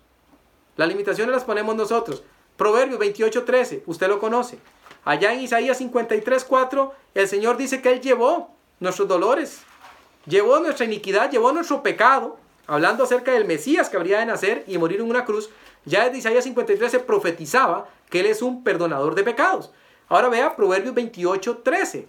Las 0.75 0.89
limitaciones 0.89 1.33
las 1.33 1.45
ponemos 1.45 1.75
nosotros. 1.75 2.23
Proverbio 2.57 2.99
28:13, 2.99 3.83
usted 3.85 4.07
lo 4.09 4.19
conoce. 4.19 4.59
Allá 5.05 5.33
en 5.33 5.41
Isaías 5.41 5.79
53:4, 5.79 6.91
el 7.13 7.27
Señor 7.27 7.57
dice 7.57 7.81
que 7.81 7.91
Él 7.91 8.01
llevó 8.01 8.51
nuestros 8.79 9.07
dolores, 9.07 9.61
llevó 10.25 10.59
nuestra 10.59 10.85
iniquidad, 10.85 11.29
llevó 11.29 11.51
nuestro 11.51 11.83
pecado 11.83 12.37
hablando 12.67 13.03
acerca 13.03 13.31
del 13.31 13.45
Mesías 13.45 13.89
que 13.89 13.97
habría 13.97 14.19
de 14.19 14.25
nacer 14.25 14.63
y 14.67 14.77
morir 14.77 15.01
en 15.01 15.09
una 15.09 15.25
cruz, 15.25 15.49
ya 15.85 16.05
desde 16.05 16.19
Isaías 16.19 16.43
53 16.45 16.91
se 16.91 16.99
profetizaba 16.99 17.87
que 18.09 18.21
Él 18.21 18.27
es 18.27 18.41
un 18.41 18.63
perdonador 18.63 19.15
de 19.15 19.23
pecados. 19.23 19.71
Ahora 20.07 20.29
vea 20.29 20.55
Proverbios 20.55 20.93
28, 20.93 21.57
13. 21.57 22.07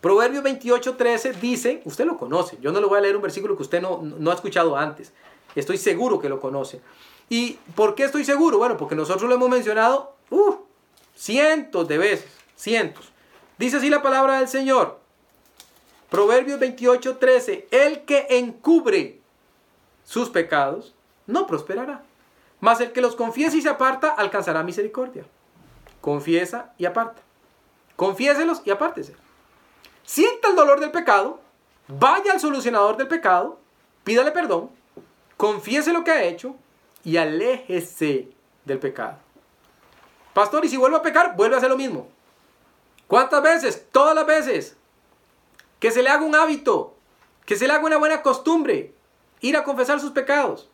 Proverbios 0.00 0.44
28, 0.44 0.94
13 0.94 1.32
dice, 1.32 1.82
usted 1.84 2.04
lo 2.04 2.16
conoce, 2.16 2.58
yo 2.60 2.70
no 2.70 2.80
le 2.80 2.86
voy 2.86 2.98
a 2.98 3.00
leer 3.00 3.16
un 3.16 3.22
versículo 3.22 3.56
que 3.56 3.62
usted 3.62 3.80
no, 3.80 4.00
no 4.02 4.30
ha 4.30 4.34
escuchado 4.34 4.76
antes, 4.76 5.12
estoy 5.56 5.78
seguro 5.78 6.20
que 6.20 6.28
lo 6.28 6.38
conoce. 6.38 6.80
¿Y 7.28 7.58
por 7.74 7.96
qué 7.96 8.04
estoy 8.04 8.24
seguro? 8.24 8.58
Bueno, 8.58 8.76
porque 8.76 8.94
nosotros 8.94 9.28
lo 9.28 9.34
hemos 9.34 9.48
mencionado 9.48 10.14
uh, 10.30 10.54
cientos 11.16 11.88
de 11.88 11.98
veces, 11.98 12.30
cientos. 12.54 13.10
Dice 13.58 13.78
así 13.78 13.90
la 13.90 14.02
palabra 14.02 14.38
del 14.38 14.48
Señor. 14.48 15.00
Proverbios 16.10 16.60
28, 16.60 17.16
13. 17.16 17.68
El 17.70 18.04
que 18.04 18.26
encubre 18.30 19.20
sus 20.04 20.30
pecados 20.30 20.94
no 21.26 21.46
prosperará. 21.46 22.04
Mas 22.60 22.80
el 22.80 22.92
que 22.92 23.00
los 23.00 23.16
confiesa 23.16 23.56
y 23.56 23.62
se 23.62 23.68
aparta 23.68 24.10
alcanzará 24.10 24.62
misericordia. 24.62 25.24
Confiesa 26.00 26.72
y 26.78 26.84
aparta. 26.84 27.22
Confiéselos 27.96 28.62
y 28.64 28.70
apártese. 28.70 29.16
Sienta 30.04 30.48
el 30.48 30.56
dolor 30.56 30.78
del 30.78 30.92
pecado, 30.92 31.40
vaya 31.88 32.32
al 32.32 32.40
solucionador 32.40 32.96
del 32.96 33.08
pecado, 33.08 33.58
pídale 34.04 34.30
perdón, 34.30 34.70
confiese 35.36 35.92
lo 35.92 36.04
que 36.04 36.12
ha 36.12 36.22
hecho 36.22 36.54
y 37.02 37.16
aléjese 37.16 38.28
del 38.64 38.78
pecado. 38.78 39.25
Pastor, 40.36 40.66
y 40.66 40.68
si 40.68 40.76
vuelve 40.76 40.98
a 40.98 41.02
pecar, 41.02 41.34
vuelve 41.34 41.54
a 41.54 41.58
hacer 41.58 41.70
lo 41.70 41.78
mismo. 41.78 42.08
¿Cuántas 43.06 43.42
veces? 43.42 43.86
Todas 43.90 44.14
las 44.14 44.26
veces. 44.26 44.76
Que 45.80 45.90
se 45.90 46.02
le 46.02 46.10
haga 46.10 46.26
un 46.26 46.34
hábito, 46.34 46.94
que 47.46 47.56
se 47.56 47.66
le 47.66 47.72
haga 47.72 47.86
una 47.86 47.96
buena 47.96 48.20
costumbre, 48.20 48.92
ir 49.40 49.56
a 49.56 49.64
confesar 49.64 49.98
sus 49.98 50.10
pecados. 50.10 50.68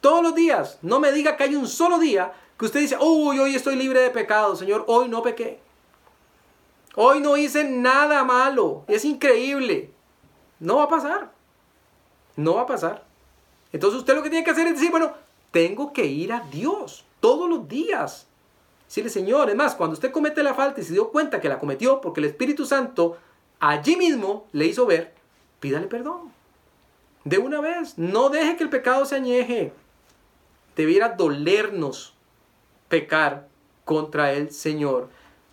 Todos 0.00 0.22
los 0.22 0.36
días. 0.36 0.78
No 0.80 1.00
me 1.00 1.10
diga 1.10 1.36
que 1.36 1.42
hay 1.42 1.56
un 1.56 1.66
solo 1.66 1.98
día 1.98 2.34
que 2.56 2.66
usted 2.66 2.78
dice, 2.78 2.96
uy, 3.00 3.36
hoy 3.40 3.56
estoy 3.56 3.74
libre 3.74 3.98
de 3.98 4.10
pecado, 4.10 4.54
Señor, 4.54 4.84
hoy 4.86 5.08
no 5.08 5.24
pequé. 5.24 5.58
Hoy 6.94 7.18
no 7.18 7.36
hice 7.36 7.64
nada 7.64 8.22
malo. 8.22 8.84
Es 8.86 9.04
increíble. 9.04 9.90
No 10.60 10.76
va 10.76 10.84
a 10.84 10.88
pasar. 10.88 11.32
No 12.36 12.54
va 12.54 12.60
a 12.60 12.66
pasar. 12.66 13.04
Entonces 13.72 13.98
usted 13.98 14.14
lo 14.14 14.22
que 14.22 14.30
tiene 14.30 14.44
que 14.44 14.52
hacer 14.52 14.68
es 14.68 14.74
decir, 14.74 14.92
bueno, 14.92 15.14
tengo 15.50 15.92
que 15.92 16.06
ir 16.06 16.32
a 16.32 16.42
Dios 16.48 17.04
todos 17.18 17.50
los 17.50 17.66
días. 17.66 18.28
Decirle, 18.86 19.10
Señor, 19.10 19.50
es 19.50 19.56
más, 19.56 19.74
cuando 19.74 19.94
usted 19.94 20.12
comete 20.12 20.42
la 20.42 20.54
falta 20.54 20.80
y 20.80 20.84
se 20.84 20.92
dio 20.92 21.10
cuenta 21.10 21.40
que 21.40 21.48
la 21.48 21.58
cometió 21.58 22.00
porque 22.00 22.20
el 22.20 22.26
Espíritu 22.26 22.66
Santo 22.66 23.18
allí 23.58 23.96
mismo 23.96 24.46
le 24.52 24.66
hizo 24.66 24.86
ver, 24.86 25.14
pídale 25.60 25.86
perdón. 25.86 26.32
De 27.24 27.38
una 27.38 27.60
vez, 27.60 27.96
no 27.96 28.28
deje 28.28 28.56
que 28.56 28.64
el 28.64 28.70
pecado 28.70 29.06
se 29.06 29.16
añeje. 29.16 29.72
Debiera 30.76 31.10
dolernos 31.10 32.14
pecar 32.88 33.48
contra 33.84 34.32
el 34.32 34.50
Señor. 34.50 35.08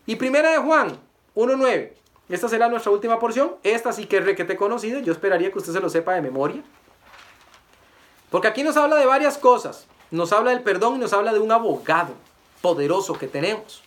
Y 0.05 0.17
primera 0.17 0.51
de 0.51 0.57
Juan 0.57 0.99
1.9. 1.35 1.93
Esta 2.27 2.49
será 2.49 2.67
nuestra 2.67 2.91
última 2.91 3.19
porción. 3.19 3.55
Esta 3.63 3.93
sí 3.93 4.05
que 4.05 4.17
es 4.17 4.25
requete 4.25 4.57
conocida. 4.57 4.99
Yo 4.99 5.13
esperaría 5.13 5.51
que 5.51 5.59
usted 5.59 5.71
se 5.73 5.79
lo 5.79 5.89
sepa 5.89 6.13
de 6.13 6.21
memoria. 6.21 6.61
Porque 8.29 8.47
aquí 8.47 8.63
nos 8.63 8.75
habla 8.75 8.97
de 8.97 9.05
varias 9.05 9.37
cosas. 9.37 9.87
Nos 10.11 10.33
habla 10.33 10.51
del 10.51 10.63
perdón 10.63 10.95
y 10.95 10.99
nos 10.99 11.13
habla 11.13 11.31
de 11.31 11.39
un 11.39 11.51
abogado 11.51 12.13
poderoso 12.61 13.13
que 13.13 13.27
tenemos 13.27 13.81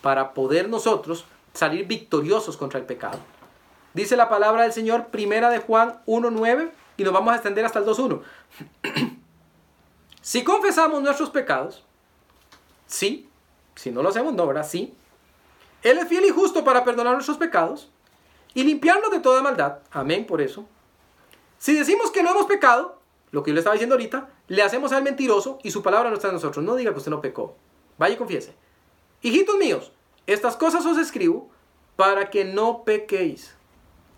para 0.00 0.34
poder 0.34 0.68
nosotros 0.68 1.24
salir 1.54 1.86
victoriosos 1.86 2.56
contra 2.56 2.78
el 2.78 2.86
pecado. 2.86 3.18
Dice 3.94 4.16
la 4.16 4.28
palabra 4.28 4.62
del 4.62 4.72
Señor, 4.72 5.08
primera 5.08 5.50
de 5.50 5.58
Juan 5.58 6.00
1.9, 6.06 6.70
y 6.96 7.04
nos 7.04 7.12
vamos 7.12 7.32
a 7.32 7.36
extender 7.36 7.64
hasta 7.64 7.78
el 7.78 7.84
2.1. 7.84 8.22
si 10.20 10.44
confesamos 10.44 11.02
nuestros 11.02 11.30
pecados, 11.30 11.84
sí, 12.86 13.28
si 13.74 13.90
no 13.90 14.02
lo 14.02 14.08
hacemos, 14.08 14.34
no, 14.34 14.46
¿verdad? 14.46 14.66
Sí. 14.66 14.94
Él 15.82 15.98
es 15.98 16.08
fiel 16.08 16.24
y 16.24 16.30
justo 16.30 16.64
para 16.64 16.84
perdonar 16.84 17.14
nuestros 17.14 17.38
pecados 17.38 17.90
y 18.54 18.62
limpiarnos 18.62 19.10
de 19.10 19.20
toda 19.20 19.42
maldad. 19.42 19.78
Amén 19.90 20.26
por 20.26 20.40
eso. 20.40 20.66
Si 21.58 21.74
decimos 21.74 22.10
que 22.10 22.22
no 22.22 22.30
hemos 22.30 22.46
pecado, 22.46 22.98
lo 23.30 23.42
que 23.42 23.50
yo 23.50 23.54
le 23.54 23.60
estaba 23.60 23.74
diciendo 23.74 23.94
ahorita, 23.94 24.28
le 24.48 24.62
hacemos 24.62 24.92
al 24.92 25.02
mentiroso 25.02 25.58
y 25.62 25.70
su 25.70 25.82
palabra 25.82 26.10
no 26.10 26.16
está 26.16 26.28
en 26.28 26.34
nosotros. 26.34 26.64
No 26.64 26.76
diga 26.76 26.92
que 26.92 26.98
usted 26.98 27.10
no 27.10 27.20
pecó. 27.20 27.56
Vaya 27.98 28.14
y 28.14 28.18
confiese. 28.18 28.54
Hijitos 29.20 29.56
míos, 29.56 29.92
estas 30.26 30.56
cosas 30.56 30.84
os 30.86 30.98
escribo 30.98 31.48
para 31.96 32.30
que 32.30 32.44
no 32.44 32.84
pequéis. 32.84 33.54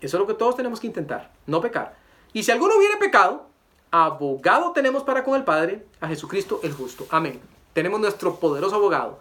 Eso 0.01 0.17
es 0.17 0.21
lo 0.21 0.27
que 0.27 0.33
todos 0.33 0.55
tenemos 0.55 0.79
que 0.79 0.87
intentar, 0.87 1.31
no 1.45 1.61
pecar. 1.61 1.97
Y 2.33 2.43
si 2.43 2.51
alguno 2.51 2.75
hubiere 2.77 2.97
pecado, 2.97 3.47
abogado 3.91 4.71
tenemos 4.71 5.03
para 5.03 5.23
con 5.23 5.35
el 5.35 5.43
Padre, 5.43 5.85
a 6.01 6.07
Jesucristo 6.07 6.59
el 6.63 6.73
justo. 6.73 7.05
Amén. 7.09 7.39
Tenemos 7.73 7.99
nuestro 7.99 8.35
poderoso 8.39 8.75
abogado. 8.75 9.19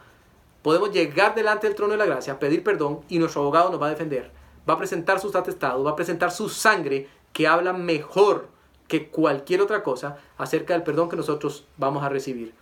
Podemos 0.63 0.91
llegar 0.93 1.35
delante 1.35 1.67
del 1.67 1.77
trono 1.77 1.93
de 1.93 1.99
la 1.99 2.07
gracia, 2.07 2.39
pedir 2.39 2.65
perdón 2.65 3.01
y 3.09 3.19
nuestro 3.19 3.43
abogado 3.43 3.71
nos 3.71 3.81
va 3.81 3.87
a 3.87 3.91
defender. 3.91 4.31
Va 4.69 4.75
a 4.75 4.79
presentar 4.79 5.21
sus 5.21 5.37
atestados, 5.37 5.85
va 5.87 5.91
a 5.91 5.97
presentar 5.97 6.31
su 6.31 6.49
sangre 6.49 7.09
que 7.33 7.47
habla 7.47 7.73
mejor 7.73 8.49
que 8.89 9.09
cualquier 9.09 9.61
otra 9.61 9.83
cosa 9.83 10.19
acerca 10.39 10.75
del 10.75 10.83
perdón 10.83 11.09
que 11.09 11.17
nosotros 11.17 11.67
vamos 11.77 12.03
a 12.03 12.09
recibir. 12.09 12.55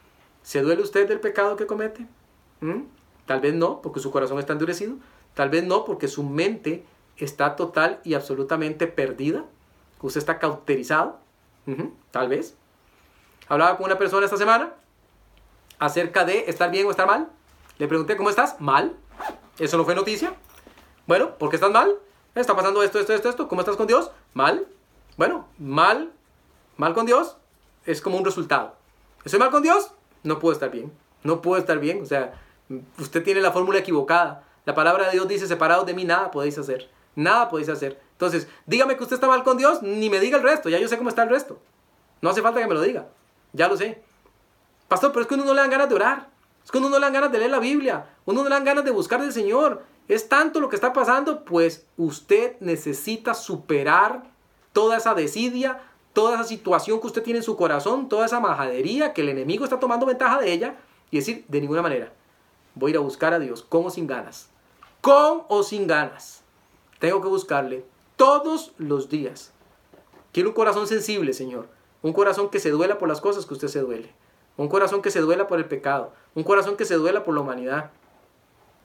¿Se 0.43 0.63
duele 0.63 0.83
usted 0.83 1.09
del 1.09 1.21
pecado 1.21 1.57
que 1.57 1.67
comete? 1.67 2.07
¿Mm? 2.61 2.83
Tal 3.27 3.41
vez 3.41 3.55
no, 3.55 3.81
porque 3.81 4.01
su 4.01 4.11
corazón 4.11 4.39
está 4.39 4.53
endurecido. 4.53 4.97
Tal 5.35 5.49
vez 5.49 5.65
no, 5.65 5.85
porque 5.85 6.09
su 6.09 6.23
mente 6.23 6.85
está 7.17 7.57
total 7.57 8.01
y 8.05 8.15
absolutamente 8.15 8.87
perdida. 8.87 9.45
Usted 10.01 10.19
está 10.19 10.39
cauterizado. 10.39 11.19
Tal 12.11 12.29
vez. 12.29 12.57
Hablaba 13.49 13.77
con 13.77 13.87
una 13.87 13.99
persona 13.99 14.25
esta 14.25 14.37
semana 14.37 14.75
acerca 15.79 16.25
de 16.25 16.45
estar 16.49 16.71
bien 16.71 16.87
o 16.87 16.91
estar 16.91 17.07
mal. 17.07 17.29
Le 17.79 17.89
pregunté, 17.89 18.17
¿cómo 18.17 18.31
estás? 18.31 18.61
Mal. 18.61 18.97
¿Eso 19.59 19.77
no 19.77 19.85
fue 19.85 19.95
noticia? 19.95 20.35
Bueno, 21.07 21.37
¿por 21.39 21.51
qué 21.51 21.57
estás 21.57 21.71
mal? 21.71 21.95
Está 22.35 22.57
pasando 22.57 22.83
esto, 22.83 22.99
esto, 22.99 23.13
esto, 23.13 23.29
esto. 23.29 23.49
¿Cómo 23.49 23.61
estás 23.61 23.77
con 23.77 23.87
Dios? 23.87 24.11
Mal. 24.35 24.67
Bueno, 25.17 25.47
mal, 25.59 26.13
mal 26.77 26.95
con 26.95 27.07
Dios 27.07 27.37
es 27.85 28.01
como 28.01 28.17
un 28.17 28.25
resultado. 28.25 28.75
¿Estoy 29.25 29.39
mal 29.39 29.51
con 29.51 29.63
Dios? 29.63 29.93
No 30.23 30.39
puedo 30.39 30.53
estar 30.53 30.71
bien. 30.71 30.93
No 31.23 31.43
puedo 31.43 31.61
estar 31.61 31.79
bien. 31.79 32.03
O 32.03 32.07
sea, 32.07 32.41
usted 32.99 33.23
tiene 33.23 33.41
la 33.41 33.53
fórmula 33.53 33.79
equivocada. 33.79 34.45
La 34.65 34.75
palabra 34.75 35.07
de 35.07 35.13
Dios 35.13 35.29
dice, 35.29 35.47
separados 35.47 35.87
de 35.87 35.95
mí 35.95 36.05
nada 36.05 36.31
podéis 36.31 36.59
hacer. 36.59 36.89
Nada 37.15 37.49
podéis 37.49 37.69
hacer. 37.69 38.01
Entonces, 38.13 38.49
dígame 38.67 38.97
que 38.97 39.03
usted 39.03 39.15
está 39.15 39.27
mal 39.27 39.43
con 39.43 39.57
Dios, 39.57 39.83
ni 39.83 40.09
me 40.09 40.21
diga 40.21 40.37
el 40.37 40.43
resto. 40.43 40.69
Ya 40.69 40.79
yo 40.79 40.89
sé 40.89 40.97
cómo 40.97 41.09
está 41.09 41.25
el 41.25 41.29
resto. 41.29 41.61
No 42.21 42.31
hace 42.31 42.43
falta 42.43 42.61
que 42.61 42.67
me 42.67 42.75
lo 42.75 42.81
diga. 42.81 43.09
Ya 43.53 43.69
lo 43.69 43.77
sé. 43.77 44.03
Pastor, 44.89 45.11
pero 45.13 45.23
es 45.23 45.27
que 45.27 45.35
uno 45.35 45.45
no 45.45 45.55
le 45.55 45.61
dan 45.61 45.71
ganas 45.71 45.89
de 45.89 45.95
orar. 45.95 46.29
Es 46.65 46.71
que 46.71 46.79
uno 46.79 46.89
no 46.89 46.99
le 46.99 47.05
dan 47.07 47.13
ganas 47.13 47.33
de 47.33 47.39
leer 47.39 47.51
la 47.51 47.59
Biblia. 47.59 48.07
Uno 48.25 48.43
no 48.43 48.49
le 48.49 48.55
dan 48.55 48.65
ganas 48.65 48.85
de 48.85 48.91
buscar 48.93 49.21
del 49.21 49.33
Señor. 49.33 49.83
Es 50.09 50.29
tanto 50.29 50.61
lo 50.61 50.69
que 50.69 50.77
está 50.77 50.93
pasando, 50.93 51.45
pues 51.45 51.87
usted 51.97 52.57
necesita 52.61 53.35
superar 53.35 54.25
toda 54.73 54.97
esa 54.97 55.15
desidia, 55.15 55.81
toda 56.13 56.35
esa 56.35 56.45
situación 56.45 57.01
que 57.01 57.07
usted 57.07 57.23
tiene 57.23 57.39
en 57.39 57.45
su 57.45 57.57
corazón, 57.57 58.09
toda 58.09 58.27
esa 58.27 58.41
majadería 58.41 59.13
que 59.13 59.23
el 59.23 59.31
enemigo 59.31 59.65
está 59.65 59.81
tomando 59.81 60.07
ventaja 60.07 60.41
de 60.41 60.53
ella 60.53 60.77
y 61.11 61.19
decir, 61.19 61.45
de 61.49 61.61
ninguna 61.61 61.83
manera, 61.83 62.13
voy 62.75 62.91
a 62.91 62.95
ir 62.95 62.97
a 62.99 63.01
buscar 63.01 63.35
a 63.35 63.39
Dios 63.39 63.63
con 63.63 63.87
o 63.87 63.91
sin 63.91 64.07
ganas. 64.07 64.49
Con 65.01 65.43
o 65.49 65.63
sin 65.63 65.87
ganas. 65.87 66.43
Tengo 66.99 67.21
que 67.21 67.29
buscarle 67.29 67.85
todos 68.17 68.73
los 68.79 69.09
días. 69.09 69.53
Quiero 70.33 70.51
un 70.51 70.55
corazón 70.55 70.87
sensible, 70.87 71.33
Señor. 71.33 71.69
Un 72.03 72.13
corazón 72.13 72.49
que 72.51 72.61
se 72.61 72.71
duela 72.71 72.99
por 72.99 73.09
las 73.09 73.21
cosas 73.21 73.47
que 73.47 73.55
usted 73.55 73.69
se 73.69 73.81
duele. 73.81 74.13
Un 74.57 74.69
corazón 74.69 75.03
que 75.03 75.11
se 75.11 75.21
duela 75.21 75.47
por 75.47 75.59
el 75.59 75.67
pecado. 75.67 76.13
Un 76.35 76.45
corazón 76.45 76.77
que 76.77 76.85
se 76.85 76.95
duela 76.95 77.25
por 77.25 77.35
la 77.35 77.41
humanidad. 77.41 77.91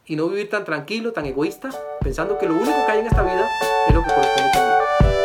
Y 0.05 0.15
no 0.15 0.27
vivir 0.27 0.49
tan 0.49 0.65
tranquilo, 0.65 1.13
tan 1.13 1.25
egoísta, 1.25 1.69
pensando 2.01 2.37
que 2.37 2.47
lo 2.47 2.55
único 2.55 2.85
que 2.85 2.91
hay 2.91 2.99
en 2.99 3.07
esta 3.07 3.21
vida 3.21 3.49
es 3.87 3.93
lo 3.93 4.01
que 4.01 4.09
corresponde 4.09 4.51
a. 4.53 5.16